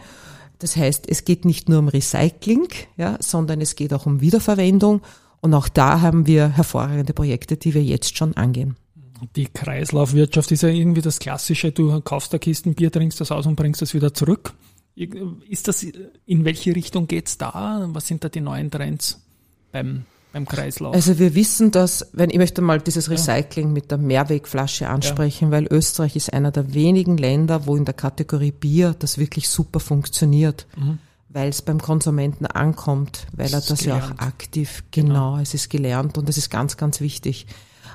Das 0.60 0.76
heißt, 0.76 1.08
es 1.08 1.25
geht 1.25 1.44
nicht 1.44 1.68
nur 1.68 1.78
um 1.78 1.88
Recycling, 1.88 2.68
ja, 2.96 3.18
sondern 3.20 3.60
es 3.60 3.76
geht 3.76 3.92
auch 3.92 4.06
um 4.06 4.20
Wiederverwendung. 4.20 5.02
Und 5.40 5.54
auch 5.54 5.68
da 5.68 6.00
haben 6.00 6.26
wir 6.26 6.48
hervorragende 6.48 7.12
Projekte, 7.12 7.56
die 7.56 7.75
wir 7.75 7.84
jetzt 7.84 8.16
schon 8.16 8.37
angehen. 8.37 8.76
Die 9.37 9.46
Kreislaufwirtschaft 9.46 10.50
ist 10.52 10.62
ja 10.62 10.68
irgendwie 10.68 11.00
das 11.00 11.18
Klassische. 11.18 11.72
Du 11.72 12.00
kaufst 12.00 12.32
da 12.32 12.38
Kisten 12.38 12.75
Bier, 12.75 12.93
trinkst 12.93 13.21
das 13.21 13.32
aus 13.32 13.47
und 13.47 13.56
bringst 13.56 13.82
das 13.82 13.95
wieder 13.95 14.14
zurück. 14.14 14.52
Ist 15.49 15.69
das, 15.69 15.86
in 16.26 16.45
welche 16.45 16.75
Richtung 16.75 17.06
geht's 17.06 17.38
da? 17.38 17.86
Was 17.93 18.06
sind 18.06 18.25
da 18.25 18.28
die 18.28 18.40
neuen 18.40 18.71
Trends 18.71 19.21
beim, 19.71 20.04
beim 20.32 20.45
Kreislauf? 20.45 20.95
Also 20.95 21.19
wir 21.19 21.34
wissen, 21.36 21.71
dass, 21.71 22.08
wenn 22.12 22.30
ich 22.30 22.38
möchte 22.38 22.62
mal 22.62 22.80
dieses 22.80 23.08
Recycling 23.08 23.69
ja. 23.69 23.73
mit 23.73 23.90
der 23.90 23.99
Mehrwegflasche 23.99 24.88
ansprechen, 24.88 25.47
ja. 25.47 25.50
weil 25.52 25.66
Österreich 25.71 26.16
ist 26.16 26.32
einer 26.32 26.50
der 26.50 26.75
wenigen 26.75 27.16
Länder, 27.16 27.66
wo 27.66 27.76
in 27.76 27.84
der 27.84 27.95
Kategorie 27.95 28.50
Bier 28.52 28.95
das 28.99 29.19
wirklich 29.19 29.49
super 29.49 29.80
funktioniert. 29.80 30.66
Mhm 30.76 30.99
weil 31.28 31.50
es 31.50 31.62
beim 31.62 31.80
Konsumenten 31.80 32.47
ankommt, 32.47 33.26
weil 33.32 33.52
er 33.52 33.60
das 33.60 33.80
gelernt. 33.80 34.02
ja 34.02 34.14
auch 34.14 34.19
aktiv, 34.19 34.84
genau, 34.90 35.32
genau, 35.32 35.38
es 35.38 35.54
ist 35.54 35.69
gelernt 35.69 36.16
und 36.16 36.28
es 36.28 36.38
ist 36.38 36.50
ganz, 36.50 36.76
ganz 36.76 37.00
wichtig. 37.00 37.47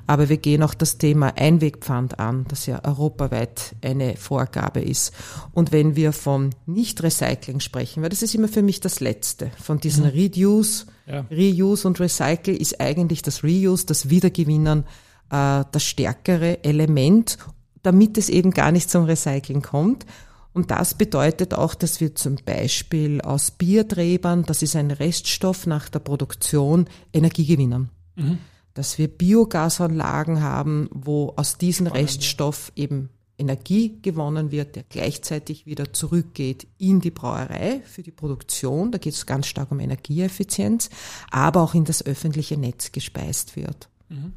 Aber 0.05 0.27
wir 0.27 0.37
gehen 0.37 0.63
auch 0.63 0.73
das 0.73 0.97
Thema 0.97 1.33
Einwegpfand 1.37 2.19
an, 2.19 2.45
das 2.49 2.65
ja 2.65 2.83
europaweit 2.83 3.75
eine 3.81 4.17
Vorgabe 4.17 4.81
ist. 4.81 5.13
Und 5.53 5.71
wenn 5.71 5.95
wir 5.95 6.11
von 6.11 6.49
Nicht-Recycling 6.65 7.61
sprechen, 7.61 8.03
weil 8.03 8.09
das 8.09 8.21
ist 8.21 8.35
immer 8.35 8.49
für 8.49 8.61
mich 8.61 8.81
das 8.81 8.99
Letzte, 8.99 9.51
von 9.61 9.79
diesen. 9.79 10.03
Reduce, 10.05 10.87
ja. 11.07 11.25
Reuse 11.31 11.87
und 11.87 11.99
Recycle 11.99 12.55
ist 12.55 12.81
eigentlich 12.81 13.21
das 13.21 13.43
Reuse, 13.43 13.85
das 13.85 14.09
Wiedergewinnen, 14.09 14.83
äh, 15.29 15.63
das 15.71 15.83
stärkere 15.83 16.63
Element, 16.63 17.37
damit 17.81 18.17
es 18.17 18.29
eben 18.29 18.51
gar 18.51 18.71
nicht 18.71 18.89
zum 18.89 19.05
Recycling 19.05 19.61
kommt. 19.61 20.05
Und 20.53 20.69
das 20.69 20.93
bedeutet 20.93 21.53
auch, 21.53 21.73
dass 21.73 21.99
wir 21.99 22.13
zum 22.13 22.35
Beispiel 22.45 23.21
aus 23.21 23.51
Bierträbern, 23.51 24.43
das 24.43 24.61
ist 24.61 24.75
ein 24.75 24.91
Reststoff 24.91 25.65
nach 25.65 25.89
der 25.89 25.99
Produktion, 25.99 26.85
Energie 27.11 27.45
gewinnen. 27.45 27.89
Mhm 28.15 28.37
dass 28.73 28.97
wir 28.97 29.07
Biogasanlagen 29.07 30.41
haben, 30.41 30.89
wo 30.91 31.33
aus 31.35 31.57
diesem 31.57 31.87
Reststoff 31.87 32.71
eben 32.75 33.09
Energie 33.37 33.99
gewonnen 34.01 34.51
wird, 34.51 34.75
der 34.75 34.83
gleichzeitig 34.83 35.65
wieder 35.65 35.91
zurückgeht 35.91 36.67
in 36.77 37.01
die 37.01 37.11
Brauerei 37.11 37.81
für 37.85 38.03
die 38.03 38.11
Produktion. 38.11 38.91
Da 38.91 38.97
geht 38.97 39.13
es 39.13 39.25
ganz 39.25 39.47
stark 39.47 39.71
um 39.71 39.79
Energieeffizienz, 39.79 40.89
aber 41.31 41.61
auch 41.61 41.73
in 41.73 41.83
das 41.83 42.05
öffentliche 42.05 42.57
Netz 42.57 42.91
gespeist 42.91 43.55
wird. 43.55 43.89
Mhm. 44.09 44.33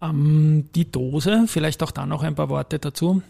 Ähm, 0.00 0.68
die 0.74 0.90
Dose, 0.90 1.44
vielleicht 1.46 1.82
auch 1.82 1.90
da 1.90 2.06
noch 2.06 2.22
ein 2.22 2.34
paar 2.34 2.48
Worte 2.48 2.78
dazu. 2.78 3.22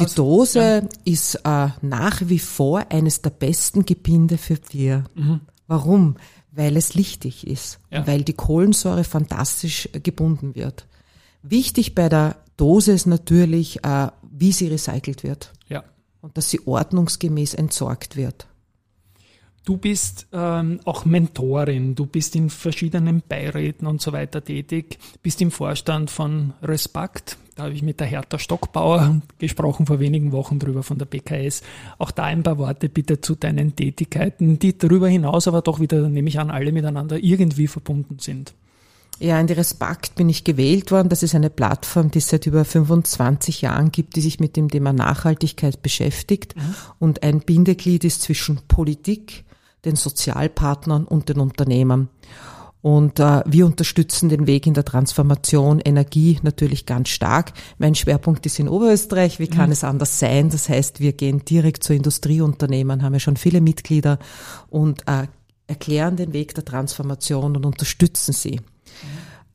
Die 0.00 0.14
Dose 0.14 0.58
ja. 0.58 0.88
ist 1.04 1.36
äh, 1.44 1.68
nach 1.82 2.22
wie 2.24 2.38
vor 2.38 2.90
eines 2.90 3.22
der 3.22 3.30
besten 3.30 3.84
Gebinde 3.84 4.38
für 4.38 4.56
Bier. 4.56 5.04
Mhm. 5.14 5.40
Warum? 5.66 6.16
Weil 6.54 6.76
es 6.76 6.94
lichtig 6.94 7.46
ist, 7.46 7.80
ja. 7.90 8.06
weil 8.06 8.22
die 8.22 8.32
Kohlensäure 8.32 9.04
fantastisch 9.04 9.88
gebunden 9.92 10.54
wird. 10.54 10.86
Wichtig 11.42 11.94
bei 11.94 12.08
der 12.08 12.36
Dose 12.56 12.92
ist 12.92 13.06
natürlich, 13.06 13.84
äh, 13.84 14.08
wie 14.22 14.52
sie 14.52 14.68
recycelt 14.68 15.24
wird. 15.24 15.52
Ja. 15.68 15.84
Und 16.20 16.38
dass 16.38 16.50
sie 16.50 16.66
ordnungsgemäß 16.66 17.54
entsorgt 17.54 18.16
wird. 18.16 18.46
Du 19.64 19.78
bist 19.78 20.26
ähm, 20.32 20.80
auch 20.84 21.06
Mentorin, 21.06 21.94
du 21.94 22.04
bist 22.04 22.36
in 22.36 22.50
verschiedenen 22.50 23.22
Beiräten 23.26 23.86
und 23.86 24.02
so 24.02 24.12
weiter 24.12 24.44
tätig, 24.44 24.98
bist 25.22 25.40
im 25.40 25.50
Vorstand 25.50 26.10
von 26.10 26.52
Respakt. 26.62 27.38
Da 27.54 27.64
habe 27.64 27.72
ich 27.72 27.82
mit 27.82 27.98
der 27.98 28.06
Hertha 28.06 28.38
Stockbauer 28.38 29.22
gesprochen 29.38 29.86
vor 29.86 30.00
wenigen 30.00 30.32
Wochen 30.32 30.58
drüber 30.58 30.82
von 30.82 30.98
der 30.98 31.06
BKS. 31.06 31.62
Auch 31.98 32.10
da 32.10 32.24
ein 32.24 32.42
paar 32.42 32.58
Worte 32.58 32.90
bitte 32.90 33.22
zu 33.22 33.36
deinen 33.36 33.74
Tätigkeiten, 33.74 34.58
die 34.58 34.76
darüber 34.76 35.08
hinaus 35.08 35.48
aber 35.48 35.62
doch 35.62 35.80
wieder, 35.80 36.08
nehme 36.10 36.28
ich 36.28 36.38
an, 36.38 36.50
alle 36.50 36.72
miteinander 36.72 37.16
irgendwie 37.16 37.68
verbunden 37.68 38.18
sind. 38.18 38.52
Ja, 39.20 39.40
in 39.40 39.46
die 39.46 39.52
Respakt 39.54 40.16
bin 40.16 40.28
ich 40.28 40.44
gewählt 40.44 40.90
worden. 40.90 41.08
Das 41.08 41.22
ist 41.22 41.34
eine 41.34 41.48
Plattform, 41.48 42.10
die 42.10 42.18
es 42.18 42.28
seit 42.28 42.46
über 42.46 42.64
25 42.64 43.62
Jahren 43.62 43.92
gibt, 43.92 44.16
die 44.16 44.20
sich 44.20 44.40
mit 44.40 44.56
dem 44.56 44.68
Thema 44.68 44.92
Nachhaltigkeit 44.92 45.80
beschäftigt. 45.80 46.56
Mhm. 46.56 46.74
Und 46.98 47.22
ein 47.22 47.40
Bindeglied 47.40 48.04
ist 48.04 48.22
zwischen 48.22 48.58
Politik, 48.66 49.44
den 49.84 49.96
Sozialpartnern 49.96 51.04
und 51.04 51.28
den 51.28 51.40
Unternehmern. 51.40 52.08
Und 52.84 53.18
äh, 53.18 53.42
wir 53.46 53.64
unterstützen 53.64 54.28
den 54.28 54.46
Weg 54.46 54.66
in 54.66 54.74
der 54.74 54.84
Transformation 54.84 55.80
Energie 55.80 56.38
natürlich 56.42 56.84
ganz 56.84 57.08
stark. 57.08 57.54
Mein 57.78 57.94
Schwerpunkt 57.94 58.44
ist 58.44 58.58
in 58.58 58.68
Oberösterreich. 58.68 59.38
Wie 59.38 59.46
kann 59.48 59.66
mhm. 59.66 59.72
es 59.72 59.84
anders 59.84 60.18
sein? 60.18 60.50
Das 60.50 60.68
heißt, 60.68 61.00
wir 61.00 61.14
gehen 61.14 61.46
direkt 61.46 61.82
zu 61.82 61.94
Industrieunternehmen, 61.94 63.02
haben 63.02 63.14
ja 63.14 63.20
schon 63.20 63.38
viele 63.38 63.62
Mitglieder 63.62 64.18
und 64.68 65.08
äh, 65.08 65.28
erklären 65.66 66.16
den 66.16 66.34
Weg 66.34 66.54
der 66.56 66.66
Transformation 66.66 67.56
und 67.56 67.64
unterstützen 67.64 68.34
sie. 68.34 68.56
Mhm. 68.56 68.64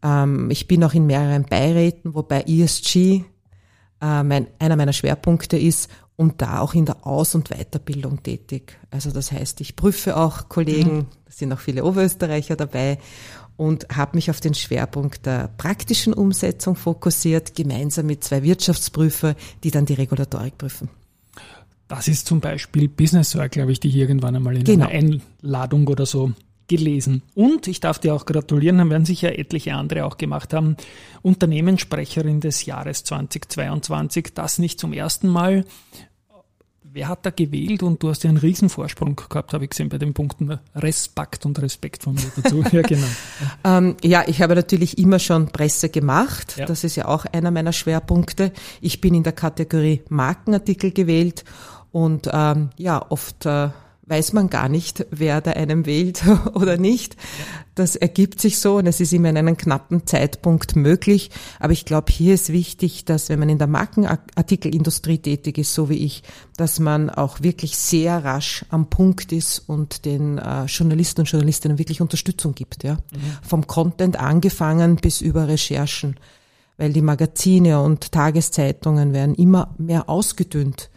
Ähm, 0.01 0.49
ich 0.49 0.67
bin 0.67 0.83
auch 0.83 0.95
in 0.95 1.05
mehreren 1.05 1.43
Beiräten, 1.43 2.15
wobei 2.15 2.41
ESG 2.47 2.97
äh, 4.01 4.23
mein, 4.23 4.47
einer 4.57 4.75
meiner 4.75 4.93
Schwerpunkte 4.93 5.55
ist 5.55 5.89
und 6.19 6.41
da 6.41 6.59
auch 6.59 6.73
in 6.73 6.85
der 6.85 7.07
Aus- 7.07 7.33
und 7.33 7.47
Weiterbildung 7.47 8.21
tätig. 8.21 8.77
Also 8.91 9.09
das 9.09 9.31
heißt, 9.31 9.61
ich 9.61 9.77
prüfe 9.77 10.17
auch 10.17 10.49
Kollegen, 10.49 10.97
mhm. 10.97 11.05
da 11.23 11.31
sind 11.31 11.53
auch 11.53 11.59
viele 11.59 11.85
Oberösterreicher 11.85 12.57
dabei 12.57 12.97
und 13.55 13.87
habe 13.95 14.17
mich 14.17 14.29
auf 14.29 14.41
den 14.41 14.53
Schwerpunkt 14.53 15.25
der 15.25 15.49
praktischen 15.57 16.13
Umsetzung 16.13 16.75
fokussiert, 16.75 17.55
gemeinsam 17.55 18.07
mit 18.07 18.21
zwei 18.25 18.43
Wirtschaftsprüfer, 18.43 19.35
die 19.63 19.71
dann 19.71 19.85
die 19.85 19.93
Regulatorik 19.93 20.57
prüfen. 20.57 20.89
Das 21.87 22.09
ist 22.09 22.27
zum 22.27 22.41
Beispiel 22.41 22.89
Business 22.89 23.29
Circle, 23.29 23.47
glaube 23.47 23.71
ich, 23.71 23.79
die 23.79 23.97
irgendwann 23.97 24.35
einmal 24.35 24.57
in 24.57 24.65
genau. 24.65 24.87
einer 24.87 25.21
Einladung 25.41 25.87
oder 25.87 26.05
so 26.05 26.33
gelesen. 26.69 27.23
Und 27.35 27.67
ich 27.67 27.81
darf 27.81 27.99
dir 27.99 28.15
auch 28.15 28.25
gratulieren, 28.25 28.77
dann 28.77 28.89
werden 28.89 29.05
sicher 29.05 29.37
etliche 29.37 29.73
andere 29.73 30.05
auch 30.05 30.17
gemacht 30.17 30.53
haben. 30.53 30.77
Unternehmenssprecherin 31.21 32.39
des 32.39 32.65
Jahres 32.65 33.03
2022, 33.03 34.33
das 34.33 34.59
nicht 34.59 34.79
zum 34.79 34.93
ersten 34.93 35.27
Mal. 35.27 35.65
Wer 36.91 37.07
hat 37.07 37.25
da 37.25 37.29
gewählt 37.29 37.83
und 37.83 38.01
du 38.01 38.09
hast 38.09 38.23
ja 38.23 38.29
einen 38.29 38.37
Riesenvorsprung 38.37 39.15
gehabt, 39.15 39.53
habe 39.53 39.63
ich 39.63 39.69
gesehen, 39.69 39.89
bei 39.89 39.99
den 39.99 40.13
Punkten 40.13 40.59
Respekt 40.73 41.45
und 41.45 41.61
Respekt 41.61 42.03
von 42.03 42.15
mir 42.15 42.31
dazu. 42.41 42.63
Ja, 42.71 42.81
genau. 42.81 43.07
ähm, 43.63 43.95
ja, 44.03 44.23
ich 44.27 44.41
habe 44.41 44.55
natürlich 44.55 44.97
immer 44.97 45.19
schon 45.19 45.47
Presse 45.47 45.89
gemacht. 45.89 46.57
Ja. 46.57 46.65
Das 46.65 46.83
ist 46.83 46.95
ja 46.95 47.05
auch 47.05 47.25
einer 47.25 47.51
meiner 47.51 47.73
Schwerpunkte. 47.73 48.51
Ich 48.81 49.01
bin 49.01 49.13
in 49.13 49.23
der 49.23 49.33
Kategorie 49.33 50.01
Markenartikel 50.09 50.91
gewählt 50.91 51.43
und 51.91 52.29
ähm, 52.31 52.69
ja, 52.77 53.03
oft 53.09 53.45
äh, 53.45 53.69
weiß 54.09 54.33
man 54.33 54.49
gar 54.49 54.69
nicht, 54.69 55.05
wer 55.11 55.39
da 55.39 55.51
einem 55.51 55.85
wählt 55.85 56.23
oder 56.53 56.77
nicht. 56.77 57.15
Das 57.75 57.95
ergibt 57.95 58.41
sich 58.41 58.59
so 58.59 58.77
und 58.77 58.87
es 58.87 58.99
ist 58.99 59.13
immer 59.13 59.29
in 59.29 59.37
einem 59.37 59.55
knappen 59.55 60.05
Zeitpunkt 60.05 60.75
möglich. 60.75 61.29
Aber 61.59 61.71
ich 61.71 61.85
glaube, 61.85 62.11
hier 62.11 62.33
ist 62.33 62.51
wichtig, 62.51 63.05
dass 63.05 63.29
wenn 63.29 63.39
man 63.39 63.49
in 63.49 63.59
der 63.59 63.67
Markenartikelindustrie 63.67 65.19
tätig 65.19 65.59
ist, 65.59 65.73
so 65.73 65.89
wie 65.89 66.03
ich, 66.03 66.23
dass 66.57 66.79
man 66.79 67.09
auch 67.09 67.41
wirklich 67.41 67.77
sehr 67.77 68.23
rasch 68.25 68.65
am 68.69 68.89
Punkt 68.89 69.31
ist 69.31 69.59
und 69.59 70.03
den 70.05 70.39
äh, 70.39 70.65
Journalisten 70.65 71.21
und 71.21 71.31
Journalistinnen 71.31 71.77
wirklich 71.77 72.01
Unterstützung 72.01 72.55
gibt. 72.55 72.83
Ja? 72.83 72.95
Mhm. 72.95 72.97
Vom 73.43 73.67
Content 73.67 74.19
angefangen 74.19 74.97
bis 74.97 75.21
über 75.21 75.47
Recherchen. 75.47 76.17
Weil 76.77 76.93
die 76.93 77.01
Magazine 77.01 77.81
und 77.81 78.11
Tageszeitungen 78.11 79.13
werden 79.13 79.35
immer 79.35 79.75
mehr 79.77 80.09
ausgedünnt 80.09 80.89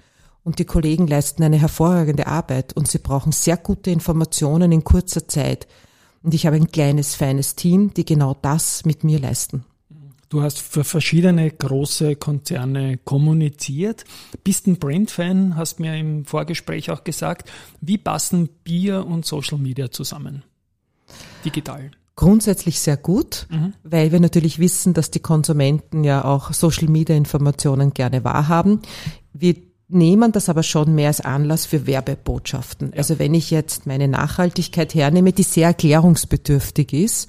und 0.45 0.59
die 0.59 0.65
Kollegen 0.65 1.07
leisten 1.07 1.43
eine 1.43 1.59
hervorragende 1.59 2.27
Arbeit 2.27 2.77
und 2.77 2.89
sie 2.89 2.99
brauchen 2.99 3.33
sehr 3.33 3.57
gute 3.57 3.91
Informationen 3.91 4.73
in 4.73 4.85
kurzer 4.85 5.29
Zeit. 5.29 5.67
Und 6.23 6.35
ich 6.35 6.47
habe 6.47 6.57
ein 6.57 6.71
kleines, 6.71 7.15
feines 7.15 7.57
Team, 7.57 7.95
die 7.95 8.05
genau 8.05 8.37
das 8.41 8.85
mit 8.85 9.05
mir 9.05 9.19
leisten. 9.19 9.65
Du 10.29 10.41
hast 10.41 10.61
für 10.61 10.83
verschiedene 10.83 11.51
große 11.51 12.17
Konzerne 12.17 12.97
kommuniziert, 12.97 14.05
bist 14.43 14.67
ein 14.67 14.79
Brand-Fan, 14.79 15.57
hast 15.57 15.79
mir 15.79 15.95
im 15.95 16.25
Vorgespräch 16.25 16.91
auch 16.91 17.05
gesagt. 17.05 17.51
Wie 17.83 17.99
passen 17.99 18.49
Bier 18.65 19.05
und 19.07 19.27
Social 19.27 19.59
Media 19.59 19.91
zusammen? 19.91 20.43
Digital. 21.45 21.91
Grundsätzlich 22.17 22.81
sehr 22.81 22.97
gut, 22.97 23.47
mhm. 23.51 23.75
weil 23.83 24.11
wir 24.11 24.21
natürlich 24.21 24.59
wissen, 24.59 24.95
dass 24.95 25.11
die 25.11 25.21
Konsumenten 25.21 26.03
ja 26.03 26.25
auch 26.25 26.55
Social 26.55 26.89
Media 26.89 27.15
Informationen 27.15 27.93
gerne 27.93 28.25
wahrhaben. 28.25 28.81
Wir 29.35 29.57
nehmen 29.93 30.33
das 30.33 30.49
aber 30.49 30.63
schon 30.63 30.95
mehr 30.95 31.09
als 31.09 31.21
Anlass 31.21 31.67
für 31.67 31.87
Werbebotschaften. 31.87 32.91
Ja. 32.93 32.99
Also 32.99 33.19
wenn 33.19 33.35
ich 33.35 33.51
jetzt 33.51 33.87
meine 33.87 34.09
Nachhaltigkeit 34.09 34.95
hernehme, 34.95 35.33
die 35.33 35.43
sehr 35.43 35.69
erklärungsbedürftig 35.69 36.93
ist 36.93 37.29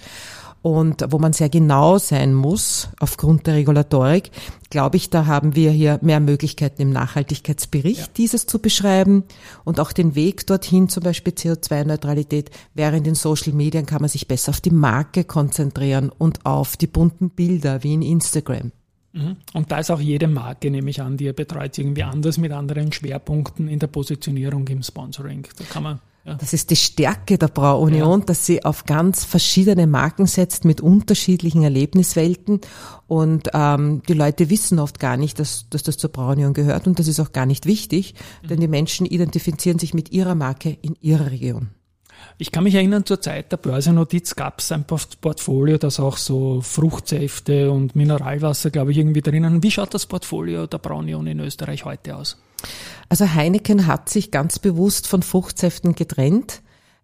und 0.62 1.06
wo 1.10 1.20
man 1.20 1.34
sehr 1.34 1.50
genau 1.50 1.98
sein 1.98 2.34
muss 2.34 2.90
aufgrund 3.00 3.48
der 3.48 3.56
Regulatorik, 3.56 4.32
glaube 4.70 4.98
ich, 4.98 5.10
da 5.10 5.26
haben 5.26 5.56
wir 5.56 5.72
hier 5.72 6.00
mehr 6.02 6.20
Möglichkeiten 6.20 6.82
im 6.82 6.90
Nachhaltigkeitsbericht, 6.92 8.00
ja. 8.00 8.14
dieses 8.18 8.46
zu 8.46 8.60
beschreiben 8.60 9.24
und 9.66 9.80
auch 9.80 9.92
den 9.92 10.16
Weg 10.16 10.48
dorthin, 10.48 10.90
zum 10.90 11.04
Beispiel 11.04 11.34
CO2-Neutralität, 11.34 12.50
während 12.74 13.06
in 13.06 13.16
Social 13.16 13.54
Medien 13.54 13.86
kann 13.86 14.02
man 14.02 14.10
sich 14.10 14.28
besser 14.28 14.50
auf 14.52 14.62
die 14.62 14.72
Marke 14.72 15.26
konzentrieren 15.26 16.10
und 16.10 16.46
auf 16.46 16.78
die 16.78 16.88
bunten 16.88 17.30
Bilder 17.30 17.84
wie 17.84 17.94
in 17.94 18.02
Instagram. 18.02 18.72
Mhm. 19.14 19.38
Und 19.54 19.72
da 19.72 19.80
ist 19.80 19.92
auch 19.92 20.00
jede 20.00 20.28
Marke, 20.28 20.70
nehme 20.70 20.90
ich 20.90 21.02
an, 21.02 21.18
die 21.18 21.26
ihr 21.26 21.34
betreut, 21.34 21.78
irgendwie 21.78 22.04
anders 22.04 22.38
mit 22.38 22.52
anderen 22.52 22.92
Schwerpunkten 22.92 23.68
in 23.68 23.80
der 23.80 23.88
Positionierung 23.88 24.68
im 24.68 24.84
Sponsoring. 24.84 25.48
Da 25.58 25.64
kann 25.66 25.84
man 25.84 26.00
ja. 26.26 26.36
Das 26.36 26.54
ist 26.54 26.70
die 26.70 26.78
Stärke 26.78 27.38
der 27.38 27.50
Brauunion, 27.50 28.22
ja. 28.22 28.26
dass 28.26 28.46
sie 28.46 28.64
auf 28.64 28.86
ganz 28.86 29.26
verschiedene 29.26 29.88
Marken 29.88 30.26
setzt 30.26 30.64
mit 30.64 30.80
unterschiedlichen 30.80 31.64
Erlebniswelten. 31.64 32.62
Und 33.08 33.50
ähm, 33.54 34.02
die 34.08 34.14
Leute 34.14 34.50
wissen 34.50 34.80
oft 34.80 35.00
gar 35.00 35.18
nicht, 35.18 35.40
dass, 35.40 35.68
dass 35.70 35.84
das 35.84 35.98
zur 35.98 36.12
Brauunion 36.12 36.54
gehört. 36.54 36.88
Und 36.88 36.98
das 37.00 37.10
ist 37.10 37.20
auch 37.20 37.34
gar 37.34 37.46
nicht 37.46 37.66
wichtig, 37.66 38.16
mhm. 38.42 38.48
denn 38.48 38.60
die 38.62 38.70
Menschen 38.70 39.06
identifizieren 39.06 39.80
sich 39.80 39.94
mit 39.94 40.14
ihrer 40.14 40.36
Marke 40.36 40.78
in 40.82 40.96
ihrer 41.02 41.30
Region. 41.30 41.72
Ich 42.38 42.52
kann 42.52 42.64
mich 42.64 42.76
erinnern, 42.76 43.06
zur 43.06 43.22
Zeit 43.22 43.52
der 43.52 43.58
Börsennotiz 43.58 44.36
gab 44.36 44.60
es 44.60 44.72
ein 44.72 44.86
Portfolio, 44.86 45.78
das 45.78 46.00
auch 46.00 46.18
so 46.18 46.62
Fruchtsäfte 46.62 47.72
und 47.72 47.96
Mineralwasser, 47.96 48.72
glaube 48.72 48.92
ich, 48.92 48.98
irgendwie 48.98 49.22
drinnen. 49.22 49.64
Wie 49.64 49.72
schaut 49.72 49.94
das 49.94 50.06
Portfolio 50.06 50.68
der 50.68 50.78
Braunion 50.80 51.28
in 51.28 51.40
Österreich 51.40 51.86
heute 51.86 52.16
aus? 52.16 52.38
Also 53.10 53.34
Heineken 53.34 53.88
hat 53.88 54.10
sich 54.10 54.32
ganz 54.32 54.60
bewusst 54.60 55.08
von 55.08 55.22
Fruchtsäften 55.22 55.96
getrennt 55.96 56.62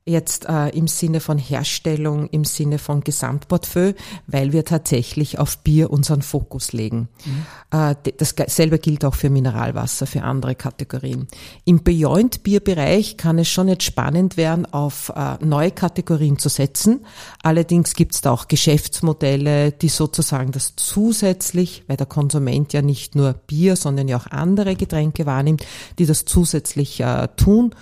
jetzt 0.09 0.47
äh, 0.49 0.69
im 0.69 0.87
Sinne 0.87 1.19
von 1.19 1.37
Herstellung, 1.37 2.27
im 2.29 2.43
Sinne 2.43 2.79
von 2.79 3.01
Gesamtportfolio, 3.01 3.93
weil 4.27 4.51
wir 4.51 4.65
tatsächlich 4.65 5.39
auf 5.39 5.59
Bier 5.59 5.91
unseren 5.91 6.21
Fokus 6.21 6.73
legen. 6.73 7.07
Mhm. 7.25 7.45
Äh, 7.79 7.95
dasselbe 8.35 8.79
gilt 8.79 9.05
auch 9.05 9.15
für 9.15 9.29
Mineralwasser, 9.29 10.07
für 10.07 10.23
andere 10.23 10.55
Kategorien. 10.55 11.27
Im 11.65 11.83
Beyond 11.83 12.43
Bier 12.43 12.59
Bereich 12.59 13.17
kann 13.17 13.37
es 13.37 13.47
schon 13.47 13.67
jetzt 13.67 13.83
spannend 13.83 14.37
werden, 14.37 14.65
auf 14.65 15.13
äh, 15.15 15.43
neue 15.43 15.71
Kategorien 15.71 16.39
zu 16.39 16.49
setzen. 16.49 17.05
Allerdings 17.43 17.93
gibt 17.93 18.15
es 18.15 18.21
da 18.21 18.31
auch 18.31 18.47
Geschäftsmodelle, 18.47 19.71
die 19.71 19.89
sozusagen 19.89 20.51
das 20.51 20.73
zusätzlich, 20.75 21.83
weil 21.87 21.97
der 21.97 22.07
Konsument 22.07 22.73
ja 22.73 22.81
nicht 22.81 23.15
nur 23.15 23.33
Bier, 23.33 23.75
sondern 23.75 24.07
ja 24.07 24.17
auch 24.17 24.27
andere 24.27 24.75
Getränke 24.75 25.25
wahrnimmt, 25.25 25.65
die 25.99 26.05
das 26.05 26.25
zusätzlich 26.25 26.99
äh, 27.01 27.27
tun 27.35 27.75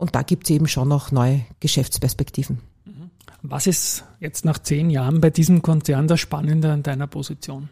und 0.00 0.14
da 0.14 0.22
gibt 0.22 0.44
es 0.44 0.50
eben 0.50 0.66
schon 0.66 0.88
noch 0.88 1.12
neue 1.12 1.42
Geschäftsperspektiven. 1.60 2.58
Was 3.42 3.66
ist 3.66 4.04
jetzt 4.18 4.46
nach 4.46 4.58
zehn 4.58 4.88
Jahren 4.88 5.20
bei 5.20 5.28
diesem 5.28 5.60
Konzern 5.60 6.08
das 6.08 6.20
Spannende 6.20 6.72
an 6.72 6.82
deiner 6.82 7.06
Position? 7.06 7.68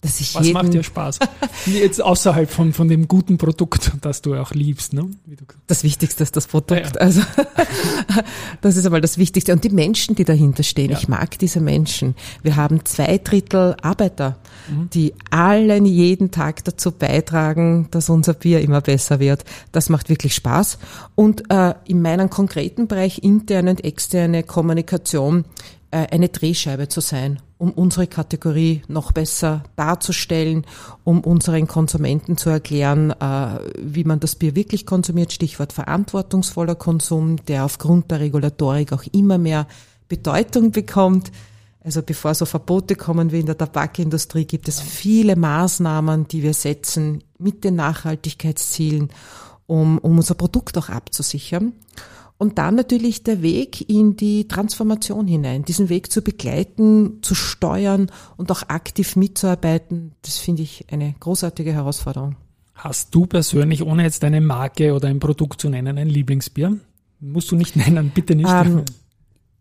Dass 0.00 0.18
ich 0.20 0.34
Was 0.34 0.50
macht 0.52 0.72
dir 0.72 0.82
Spaß? 0.82 1.18
Jetzt 1.66 2.02
außerhalb 2.02 2.50
von, 2.50 2.72
von 2.72 2.88
dem 2.88 3.06
guten 3.06 3.36
Produkt, 3.36 3.92
das 4.00 4.22
du 4.22 4.34
auch 4.34 4.52
liebst, 4.52 4.94
ne? 4.94 5.10
Das 5.66 5.84
Wichtigste 5.84 6.22
ist 6.22 6.36
das 6.36 6.46
Produkt. 6.46 6.80
Ja, 6.80 6.86
ja. 6.86 6.92
Also, 7.00 7.20
das 8.62 8.76
ist 8.76 8.86
einmal 8.86 9.02
das 9.02 9.18
Wichtigste. 9.18 9.52
Und 9.52 9.62
die 9.62 9.68
Menschen, 9.68 10.14
die 10.14 10.24
dahinter 10.24 10.62
stehen. 10.62 10.90
Ja. 10.90 10.98
Ich 10.98 11.08
mag 11.08 11.38
diese 11.38 11.60
Menschen. 11.60 12.14
Wir 12.42 12.56
haben 12.56 12.84
zwei 12.86 13.18
Drittel 13.18 13.76
Arbeiter, 13.82 14.38
mhm. 14.70 14.88
die 14.90 15.12
allen 15.28 15.84
jeden 15.84 16.30
Tag 16.30 16.64
dazu 16.64 16.92
beitragen, 16.92 17.88
dass 17.90 18.08
unser 18.08 18.32
Bier 18.32 18.62
immer 18.62 18.80
besser 18.80 19.20
wird. 19.20 19.44
Das 19.70 19.90
macht 19.90 20.08
wirklich 20.08 20.34
Spaß. 20.34 20.78
Und 21.14 21.50
äh, 21.50 21.74
in 21.84 22.00
meinem 22.00 22.30
konkreten 22.30 22.88
Bereich 22.88 23.18
interne 23.22 23.70
und 23.70 23.84
externe 23.84 24.44
Kommunikation 24.44 25.44
eine 25.96 26.28
Drehscheibe 26.28 26.88
zu 26.88 27.00
sein, 27.00 27.40
um 27.58 27.72
unsere 27.72 28.06
Kategorie 28.06 28.82
noch 28.88 29.12
besser 29.12 29.64
darzustellen, 29.76 30.64
um 31.04 31.20
unseren 31.20 31.66
Konsumenten 31.66 32.36
zu 32.36 32.48
erklären, 32.50 33.10
äh, 33.10 33.58
wie 33.78 34.04
man 34.04 34.20
das 34.20 34.36
Bier 34.36 34.54
wirklich 34.54 34.86
konsumiert. 34.86 35.32
Stichwort 35.32 35.72
verantwortungsvoller 35.72 36.76
Konsum, 36.76 37.36
der 37.46 37.64
aufgrund 37.64 38.10
der 38.10 38.20
Regulatorik 38.20 38.92
auch 38.92 39.04
immer 39.12 39.38
mehr 39.38 39.66
Bedeutung 40.08 40.70
bekommt. 40.70 41.32
Also 41.82 42.02
bevor 42.02 42.34
so 42.34 42.44
Verbote 42.44 42.94
kommen 42.94 43.32
wie 43.32 43.40
in 43.40 43.46
der 43.46 43.56
Tabakindustrie, 43.58 44.44
gibt 44.44 44.68
es 44.68 44.80
viele 44.80 45.34
Maßnahmen, 45.34 46.28
die 46.28 46.42
wir 46.42 46.54
setzen 46.54 47.24
mit 47.38 47.64
den 47.64 47.76
Nachhaltigkeitszielen, 47.76 49.10
um, 49.66 49.98
um 49.98 50.18
unser 50.18 50.34
Produkt 50.34 50.76
auch 50.76 50.90
abzusichern. 50.90 51.72
Und 52.40 52.56
dann 52.56 52.74
natürlich 52.74 53.22
der 53.22 53.42
Weg 53.42 53.86
in 53.90 54.16
die 54.16 54.48
Transformation 54.48 55.26
hinein, 55.26 55.62
diesen 55.62 55.90
Weg 55.90 56.10
zu 56.10 56.22
begleiten, 56.22 57.18
zu 57.20 57.34
steuern 57.34 58.10
und 58.38 58.50
auch 58.50 58.62
aktiv 58.68 59.14
mitzuarbeiten, 59.14 60.12
das 60.22 60.38
finde 60.38 60.62
ich 60.62 60.86
eine 60.90 61.14
großartige 61.20 61.74
Herausforderung. 61.74 62.36
Hast 62.72 63.14
du 63.14 63.26
persönlich, 63.26 63.82
ohne 63.82 64.04
jetzt 64.04 64.24
eine 64.24 64.40
Marke 64.40 64.94
oder 64.94 65.08
ein 65.08 65.20
Produkt 65.20 65.60
zu 65.60 65.68
nennen, 65.68 65.98
ein 65.98 66.08
Lieblingsbier? 66.08 66.78
Musst 67.20 67.50
du 67.50 67.56
nicht 67.56 67.76
nennen, 67.76 68.10
bitte 68.14 68.34
nicht. 68.34 68.48
Ähm, 68.48 68.86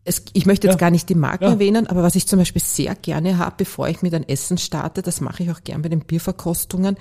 es, 0.06 0.24
ich 0.32 0.46
möchte 0.46 0.68
jetzt 0.68 0.76
ja. 0.76 0.80
gar 0.80 0.90
nicht 0.90 1.10
die 1.10 1.16
Marken 1.16 1.44
ja. 1.44 1.50
erwähnen, 1.52 1.86
aber 1.86 2.02
was 2.02 2.16
ich 2.16 2.28
zum 2.28 2.40
Beispiel 2.40 2.62
sehr 2.62 2.96
gerne 2.96 3.40
habe, 3.40 3.56
bevor 3.58 3.90
ich 3.90 4.02
mit 4.02 4.14
einem 4.14 4.24
Essen 4.26 4.58
starte, 4.58 5.02
das 5.02 5.20
mache 5.20 5.44
ich 5.44 5.52
auch 5.52 5.66
gern 5.66 5.82
bei 5.82 5.90
den 5.90 6.00
Bierverkostungen, 6.00 6.96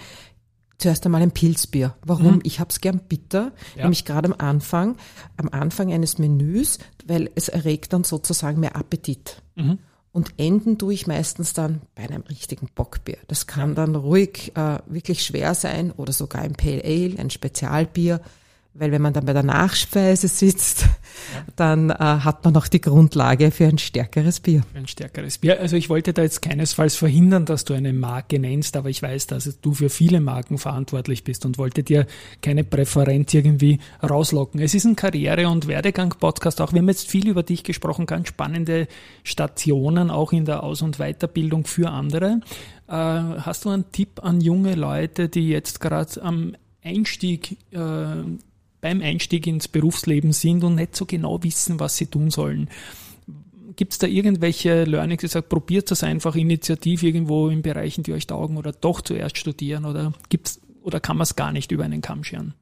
zuerst 0.79 1.05
einmal 1.05 1.23
ein 1.23 1.33
Pilzbier. 1.33 1.95
Warum? 2.05 2.37
Mhm. 2.37 2.41
Ich 2.45 2.61
habe 2.61 2.71
es 2.71 2.81
gern 2.81 3.01
bitter, 3.01 3.53
ja. 3.75 3.83
nämlich 3.83 4.05
gerade 4.05 4.29
am 4.29 4.35
Anfang, 4.39 4.97
am 5.37 5.49
Anfang 5.51 5.93
eines 5.93 6.19
Menüs, 6.19 6.79
weil 7.07 7.31
es 7.35 7.49
erregt 7.49 7.93
dann 7.93 8.05
sozusagen 8.05 8.61
mehr 8.61 8.77
Appetit. 8.77 9.43
Mhm. 9.57 9.79
Und 10.13 10.33
enden 10.39 10.79
tue 10.79 10.95
ich 10.95 11.07
meistens 11.07 11.53
dann 11.53 11.83
bei 11.95 12.03
einem 12.03 12.23
richtigen 12.23 12.69
Bockbier. 12.75 13.19
Das 13.29 13.47
kann 13.47 13.75
dann 13.75 13.95
ruhig 13.95 14.53
äh, 14.57 14.79
wirklich 14.87 15.23
schwer 15.23 15.55
sein 15.55 15.93
oder 15.93 16.13
sogar 16.13 16.43
ein 16.43 16.55
Pale 16.55 16.83
Ale, 16.83 17.19
ein 17.19 17.31
Spezialbier, 17.31 18.21
weil 18.79 18.93
wenn 18.93 19.03
man 19.03 19.13
dann 19.13 19.27
bei 19.27 19.33
der 19.33 19.43
Nachspeise 19.43 20.29
sitzt, 20.29 20.87
dann 21.57 21.91
äh, 21.91 21.95
hat 21.95 22.45
man 22.45 22.57
auch 22.57 22.69
die 22.69 22.81
Grundlage 22.81 23.51
für 23.51 23.67
ein 23.67 23.79
stärkeres 23.79 24.41
Bier. 24.41 24.63
Für 24.73 24.79
ein 24.79 24.87
stärkeres 24.87 25.39
Bier. 25.39 25.61
Also 25.61 25.77
ich 25.77 25.89
wollte 25.89 26.13
da 26.13 26.23
jetzt 26.23 26.43
keinesfalls 26.43 26.97
verhindern, 26.97 27.45
dass 27.45 27.65
du 27.65 27.75
eine 27.75 27.93
Marke 27.93 28.39
nennst, 28.39 28.77
aber 28.77 28.89
ich 28.89 29.03
weiß, 29.03 29.27
dass 29.27 29.61
du 29.61 29.75
für 29.75 29.91
viele 29.91 30.21
Marken 30.21 30.59
verantwortlich 30.59 31.25
bist 31.25 31.45
und 31.45 31.59
wollte 31.59 31.83
dir 31.83 32.07
keine 32.43 32.65
Präferenz 32.65 33.35
irgendwie 33.35 33.81
rauslocken. 34.03 34.61
Es 34.61 34.75
ist 34.75 34.85
ein 34.85 34.97
Karriere- 34.97 35.49
und 35.49 35.67
Werdegang-Podcast 35.67 36.61
auch. 36.61 36.73
Wir 36.73 36.81
haben 36.81 36.89
jetzt 36.89 37.09
viel 37.09 37.29
über 37.29 37.43
dich 37.43 37.65
gesprochen, 37.65 38.07
ganz 38.07 38.29
spannende 38.29 38.87
Stationen 39.25 40.11
auch 40.11 40.33
in 40.33 40.45
der 40.45 40.63
Aus- 40.63 40.83
und 40.83 40.99
Weiterbildung 40.99 41.65
für 41.65 41.91
andere. 41.91 42.41
Äh, 42.89 42.93
hast 42.93 43.65
du 43.65 43.71
einen 43.71 43.91
Tipp 43.93 44.23
an 44.23 44.41
junge 44.41 44.75
Leute, 44.75 45.29
die 45.29 45.49
jetzt 45.49 45.81
gerade 45.81 46.23
am 46.23 46.55
Einstieg 46.83 47.59
äh, 47.73 47.79
beim 48.81 49.03
Einstieg 49.03 49.47
ins 49.47 49.69
Berufsleben 49.69 50.33
sind 50.33 50.65
und 50.65 50.77
nicht 50.77 50.97
so 50.97 51.07
genau 51.07 51.43
wissen, 51.43 51.81
was 51.81 51.97
sie 51.97 52.07
tun 52.07 52.31
sollen. 52.31 52.69
Gibt 53.77 53.93
es 53.93 53.99
da 53.99 54.07
irgendwelche 54.07 54.85
Learnings, 54.85 55.21
die 55.21 55.29
sagt, 55.29 55.49
probiert 55.49 55.91
das 55.91 56.03
einfach 56.03 56.35
initiativ 56.35 57.03
irgendwo 57.03 57.49
in 57.49 57.63
Bereichen, 57.63 58.03
die 58.03 58.13
euch 58.13 58.27
taugen 58.27 58.57
oder 58.57 58.73
doch 58.73 59.01
zuerst 59.01 59.39
studieren 59.39 59.85
oder 59.85 60.13
gibt's 60.29 60.61
oder 60.83 61.01
kann 61.01 61.17
man 61.17 61.25
es 61.25 61.37
gar 61.37 61.53
nicht 61.53 61.71
über 61.71 61.85
einen 61.85 62.01
Kamm 62.01 62.25
scheren? 62.25 62.55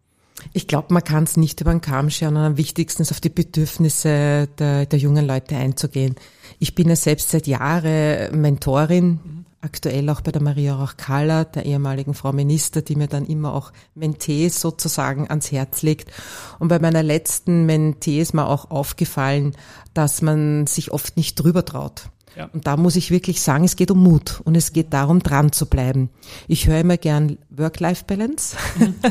Ich 0.53 0.67
glaube, 0.67 0.93
man 0.93 1.05
kann 1.05 1.25
es 1.25 1.37
nicht 1.37 1.61
über 1.61 1.71
den 1.71 1.81
Kamm 1.81 2.11
scheren, 2.11 2.37
am 2.37 2.57
wichtigsten 2.59 3.03
ist 3.03 3.13
auf 3.13 3.21
die 3.21 3.31
Bedürfnisse 3.31 4.49
der, 4.59 4.85
der 4.85 4.99
jungen 4.99 5.27
Leute 5.27 5.57
einzugehen. 5.57 6.17
Ich 6.59 6.75
bin 6.75 6.89
ja 6.89 6.97
selbst 6.97 7.31
seit 7.31 7.47
Jahren 7.47 8.39
Mentorin 8.39 9.21
mhm 9.25 9.46
aktuell 9.67 10.09
auch 10.09 10.21
bei 10.21 10.31
der 10.31 10.43
Maria 10.43 10.77
Rauch-Kaller, 10.77 11.45
der 11.45 11.67
ehemaligen 11.67 12.15
Frau 12.15 12.33
Minister, 12.33 12.83
die 12.83 12.95
mir 12.95 13.09
dann 13.09 13.27
immer 13.27 13.53
auch 13.53 13.73
Mentees 13.95 14.61
sozusagen 14.61 15.29
ans 15.29 15.51
Herz 15.51 15.83
legt. 15.83 16.11
Und 16.61 16.69
bei 16.69 16.79
meiner 16.79 17.03
letzten 17.03 17.67
Mentee 17.67 18.21
ist 18.21 18.33
mir 18.33 18.47
auch 18.47 18.71
aufgefallen, 18.71 19.57
dass 19.93 20.23
man 20.23 20.67
sich 20.69 20.93
oft 20.93 21.17
nicht 21.17 21.35
drüber 21.35 21.65
traut. 21.65 22.11
Ja. 22.37 22.49
Und 22.53 22.67
da 22.67 22.77
muss 22.77 22.97
ich 22.97 23.11
wirklich 23.11 23.41
sagen, 23.41 23.65
es 23.65 23.77
geht 23.77 23.91
um 23.91 24.03
Mut 24.03 24.41
und 24.45 24.55
es 24.55 24.73
geht 24.73 24.93
darum, 24.93 25.21
dran 25.21 25.53
zu 25.53 25.67
bleiben. 25.67 26.11
Ich 26.47 26.69
höre 26.69 26.81
immer 26.81 26.97
gern 26.97 27.39
Work-Life-Balance. 27.51 28.57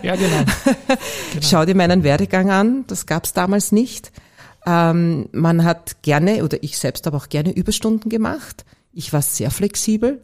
Ja, 0.03 0.15
genau. 0.15 0.29
genau. 0.37 1.41
Schau 1.41 1.65
dir 1.65 1.75
meinen 1.75 2.03
Werdegang 2.03 2.49
an, 2.49 2.85
das 2.87 3.07
gab 3.07 3.25
es 3.25 3.33
damals 3.33 3.71
nicht. 3.71 4.11
Ähm, 4.65 5.27
man 5.33 5.65
hat 5.65 6.01
gerne, 6.01 6.43
oder 6.43 6.63
ich 6.63 6.77
selbst 6.77 7.05
habe 7.07 7.17
auch 7.17 7.27
gerne 7.27 7.51
Überstunden 7.51 8.09
gemacht. 8.09 8.63
Ich 8.93 9.11
war 9.11 9.21
sehr 9.21 9.51
flexibel 9.51 10.23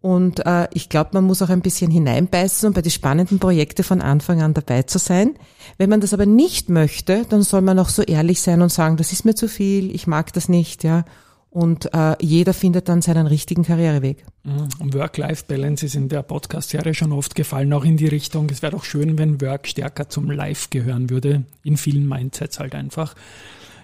und 0.00 0.46
äh, 0.46 0.68
ich 0.74 0.88
glaube, 0.88 1.10
man 1.14 1.24
muss 1.24 1.42
auch 1.42 1.48
ein 1.48 1.60
bisschen 1.60 1.90
hineinbeißen, 1.90 2.68
um 2.68 2.72
bei 2.72 2.82
den 2.82 2.90
spannenden 2.90 3.40
Projekten 3.40 3.82
von 3.82 4.00
Anfang 4.00 4.40
an 4.42 4.54
dabei 4.54 4.82
zu 4.82 4.98
sein. 4.98 5.34
Wenn 5.76 5.90
man 5.90 6.00
das 6.00 6.14
aber 6.14 6.26
nicht 6.26 6.68
möchte, 6.68 7.24
dann 7.28 7.42
soll 7.42 7.62
man 7.62 7.78
auch 7.78 7.88
so 7.88 8.02
ehrlich 8.02 8.40
sein 8.40 8.62
und 8.62 8.70
sagen, 8.70 8.96
das 8.96 9.12
ist 9.12 9.24
mir 9.24 9.34
zu 9.34 9.48
viel, 9.48 9.94
ich 9.94 10.06
mag 10.06 10.32
das 10.32 10.48
nicht, 10.48 10.84
ja. 10.84 11.04
Und 11.50 11.92
äh, 11.94 12.14
jeder 12.20 12.52
findet 12.52 12.88
dann 12.88 13.00
seinen 13.00 13.26
richtigen 13.26 13.64
Karriereweg. 13.64 14.24
Mhm. 14.44 14.94
Work-Life-Balance 14.94 15.86
ist 15.86 15.94
in 15.96 16.08
der 16.08 16.22
Podcast-Serie 16.22 16.94
schon 16.94 17.10
oft 17.10 17.34
gefallen, 17.34 17.72
auch 17.72 17.84
in 17.84 17.96
die 17.96 18.06
Richtung. 18.06 18.48
Es 18.50 18.60
wäre 18.60 18.72
doch 18.72 18.84
schön, 18.84 19.18
wenn 19.18 19.40
Work 19.40 19.66
stärker 19.66 20.08
zum 20.10 20.30
Life 20.30 20.68
gehören 20.70 21.10
würde. 21.10 21.44
In 21.64 21.78
vielen 21.78 22.06
Mindsets 22.06 22.60
halt 22.60 22.74
einfach. 22.74 23.14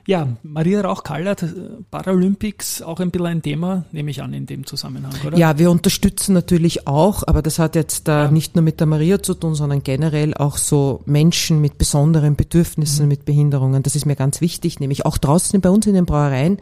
Ja, 0.07 0.29
Maria 0.43 0.83
Rauch-Kallert, 0.83 1.47
Paralympics, 1.91 2.83
auch 2.83 3.01
ein 3.01 3.11
bisschen 3.11 3.27
ein 3.27 3.43
Thema, 3.43 3.87
nehme 3.91 4.11
ich 4.11 4.23
an, 4.23 4.35
in 4.35 4.45
dem 4.45 4.67
Zusammenhang, 4.67 5.13
oder? 5.27 5.39
Ja, 5.39 5.59
wir 5.59 5.71
unterstützen 5.71 6.35
natürlich 6.35 6.87
auch, 6.87 7.23
aber 7.27 7.41
das 7.41 7.59
hat 7.59 7.75
jetzt 7.75 8.09
äh, 8.09 8.13
ja. 8.13 8.31
nicht 8.31 8.55
nur 8.55 8.63
mit 8.63 8.81
der 8.81 8.87
Maria 8.87 9.23
zu 9.23 9.33
tun, 9.33 9.55
sondern 9.55 9.83
generell 9.83 10.35
auch 10.35 10.59
so 10.59 11.01
Menschen 11.07 11.61
mit 11.63 11.79
besonderen 11.79 12.37
Bedürfnissen, 12.37 13.05
mhm. 13.05 13.09
mit 13.09 13.25
Behinderungen. 13.25 13.83
Das 13.83 13.97
ist 13.97 14.05
mir 14.05 14.17
ganz 14.17 14.43
wichtig, 14.43 14.79
nämlich 14.79 15.07
auch 15.07 15.17
draußen 15.17 15.59
bei 15.63 15.71
uns 15.71 15.87
in 15.87 15.95
den 15.95 16.05
Brauereien, 16.05 16.59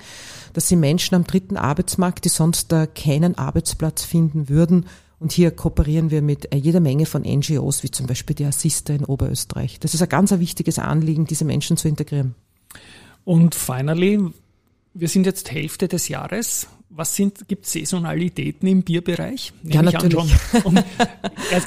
dass 0.53 0.69
sie 0.69 0.77
Menschen 0.77 1.17
am 1.17 1.25
dritten 1.25 1.57
Arbeitsmarkt, 1.57 2.25
die 2.25 2.29
sonst 2.29 2.71
da 2.71 2.87
keinen 2.87 3.37
Arbeitsplatz 3.37 4.05
finden 4.05 4.49
würden, 4.49 4.87
und 5.19 5.31
hier 5.31 5.53
kooperieren 5.53 6.11
wir 6.11 6.21
mit 6.21 6.53
äh, 6.53 6.57
jeder 6.57 6.81
Menge 6.81 7.07
von 7.07 7.23
NGOs, 7.23 7.85
wie 7.85 7.93
zum 7.93 8.09
Beispiel 8.09 8.35
die 8.35 8.45
Assista 8.45 8.93
in 8.93 9.05
Oberösterreich. 9.05 9.79
Das 9.79 9.95
ist 9.95 10.03
ein 10.03 10.09
ganz 10.09 10.33
ein 10.33 10.41
wichtiges 10.41 10.81
Anliegen, 10.81 11.27
diese 11.27 11.45
Menschen 11.45 11.77
zu 11.77 11.87
integrieren. 11.87 12.35
Und 13.25 13.55
finally, 13.55 14.21
wir 14.95 15.09
sind 15.09 15.27
jetzt 15.27 15.51
Hälfte 15.51 15.89
des 15.89 16.09
Jahres. 16.09 16.69
Was 16.95 17.17
sind, 17.17 17.49
gibt 17.49 17.65
Saisonalitäten 17.65 18.69
im 18.69 18.83
Bierbereich? 18.83 19.55
Nehme 19.63 19.77
ja, 19.77 19.83
natürlich. 19.83 20.35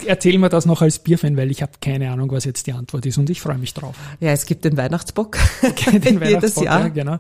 Erzähl 0.05 0.37
mir 0.37 0.49
das 0.49 0.67
noch 0.67 0.83
als 0.83 0.99
Bierfan, 0.99 1.35
weil 1.35 1.49
ich 1.49 1.63
habe 1.63 1.71
keine 1.81 2.11
Ahnung, 2.11 2.29
was 2.31 2.45
jetzt 2.45 2.67
die 2.67 2.73
Antwort 2.73 3.07
ist 3.07 3.17
und 3.17 3.27
ich 3.31 3.41
freue 3.41 3.57
mich 3.57 3.73
drauf. 3.73 3.95
Ja, 4.19 4.29
es 4.29 4.45
gibt 4.45 4.65
den 4.65 4.77
Weihnachtsbock 4.77 5.39
okay, 5.63 5.99
den 5.99 6.21
jedes 6.27 6.57
Jahr. 6.57 6.81
Ja, 6.81 6.87
genau. 6.89 7.17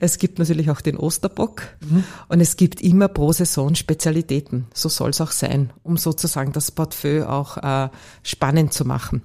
Es 0.00 0.18
gibt 0.18 0.38
natürlich 0.38 0.70
auch 0.70 0.82
den 0.82 0.98
Osterbock 0.98 1.62
mhm. 1.80 2.04
und 2.28 2.40
es 2.40 2.56
gibt 2.56 2.82
immer 2.82 3.08
pro 3.08 3.32
Saison 3.32 3.74
Spezialitäten. 3.74 4.66
So 4.74 4.90
soll 4.90 5.10
es 5.10 5.22
auch 5.22 5.30
sein, 5.30 5.72
um 5.82 5.96
sozusagen 5.96 6.52
das 6.52 6.70
Portfolio 6.70 7.26
auch 7.26 7.56
äh, 7.56 7.88
spannend 8.22 8.74
zu 8.74 8.84
machen. 8.84 9.22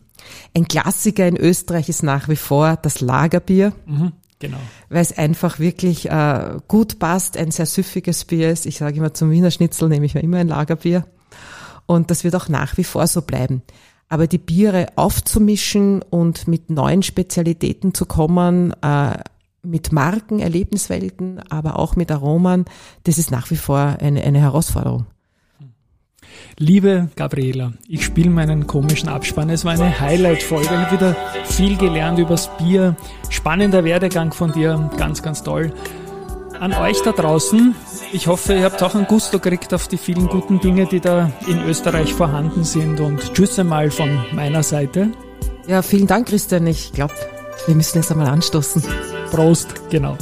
Ein 0.55 0.69
Klassiker 0.69 1.27
in 1.27 1.35
Österreich 1.35 1.89
ist 1.89 2.01
nach 2.01 2.29
wie 2.29 2.37
vor 2.37 2.77
das 2.77 3.01
Lagerbier. 3.01 3.73
Mhm. 3.85 4.13
Genau. 4.39 4.57
Weil 4.89 5.01
es 5.01 5.17
einfach 5.17 5.59
wirklich 5.59 6.09
äh, 6.09 6.57
gut 6.67 6.99
passt, 6.99 7.37
ein 7.37 7.51
sehr 7.51 7.65
süffiges 7.65 8.25
Bier 8.25 8.51
ist. 8.51 8.65
Ich 8.65 8.77
sage 8.77 8.97
immer, 8.97 9.13
zum 9.13 9.31
Wiener 9.31 9.51
Schnitzel 9.51 9.89
nehme 9.89 10.05
ich 10.05 10.13
mir 10.13 10.21
immer 10.21 10.37
ein 10.37 10.47
Lagerbier. 10.47 11.05
Und 11.85 12.11
das 12.11 12.23
wird 12.23 12.35
auch 12.35 12.49
nach 12.49 12.77
wie 12.77 12.83
vor 12.83 13.07
so 13.07 13.21
bleiben. 13.21 13.61
Aber 14.09 14.27
die 14.27 14.37
Biere 14.37 14.87
aufzumischen 14.95 16.01
und 16.01 16.47
mit 16.47 16.69
neuen 16.69 17.01
Spezialitäten 17.01 17.93
zu 17.93 18.05
kommen, 18.05 18.73
äh, 18.81 19.17
mit 19.63 19.91
Marken, 19.91 20.39
Erlebniswelten, 20.39 21.39
aber 21.49 21.79
auch 21.79 21.95
mit 21.95 22.11
Aromen, 22.11 22.65
das 23.03 23.17
ist 23.17 23.31
nach 23.31 23.49
wie 23.49 23.55
vor 23.55 23.97
eine, 23.99 24.21
eine 24.23 24.39
Herausforderung. 24.39 25.07
Liebe 26.57 27.09
Gabriela, 27.15 27.73
ich 27.87 28.05
spiele 28.05 28.29
meinen 28.29 28.67
komischen 28.67 29.09
Abspann. 29.09 29.49
Es 29.49 29.65
war 29.65 29.73
eine 29.73 29.99
Highlight-Folge. 29.99 30.65
Ich 30.65 30.71
habe 30.71 30.91
wieder 30.95 31.15
viel 31.45 31.77
gelernt 31.77 32.19
übers 32.19 32.49
Bier. 32.57 32.95
Spannender 33.29 33.83
Werdegang 33.83 34.31
von 34.31 34.51
dir. 34.51 34.89
Ganz, 34.97 35.21
ganz 35.21 35.43
toll. 35.43 35.73
An 36.59 36.73
euch 36.73 37.01
da 37.01 37.11
draußen. 37.11 37.75
Ich 38.13 38.27
hoffe, 38.27 38.53
ihr 38.53 38.63
habt 38.63 38.81
auch 38.81 38.95
ein 38.95 39.05
Gusto 39.05 39.39
gekriegt 39.39 39.73
auf 39.73 39.87
die 39.87 39.97
vielen 39.97 40.27
guten 40.27 40.61
Dinge, 40.61 40.85
die 40.85 41.01
da 41.01 41.31
in 41.47 41.61
Österreich 41.63 42.13
vorhanden 42.13 42.63
sind. 42.63 42.99
Und 43.01 43.33
tschüss 43.33 43.59
einmal 43.59 43.91
von 43.91 44.23
meiner 44.31 44.63
Seite. 44.63 45.11
Ja, 45.67 45.81
vielen 45.81 46.07
Dank, 46.07 46.27
Christian. 46.29 46.65
Ich 46.67 46.93
glaube, 46.93 47.13
wir 47.65 47.75
müssen 47.75 47.97
jetzt 47.97 48.11
einmal 48.11 48.27
anstoßen. 48.27 48.83
Prost, 49.31 49.89
genau. 49.89 50.17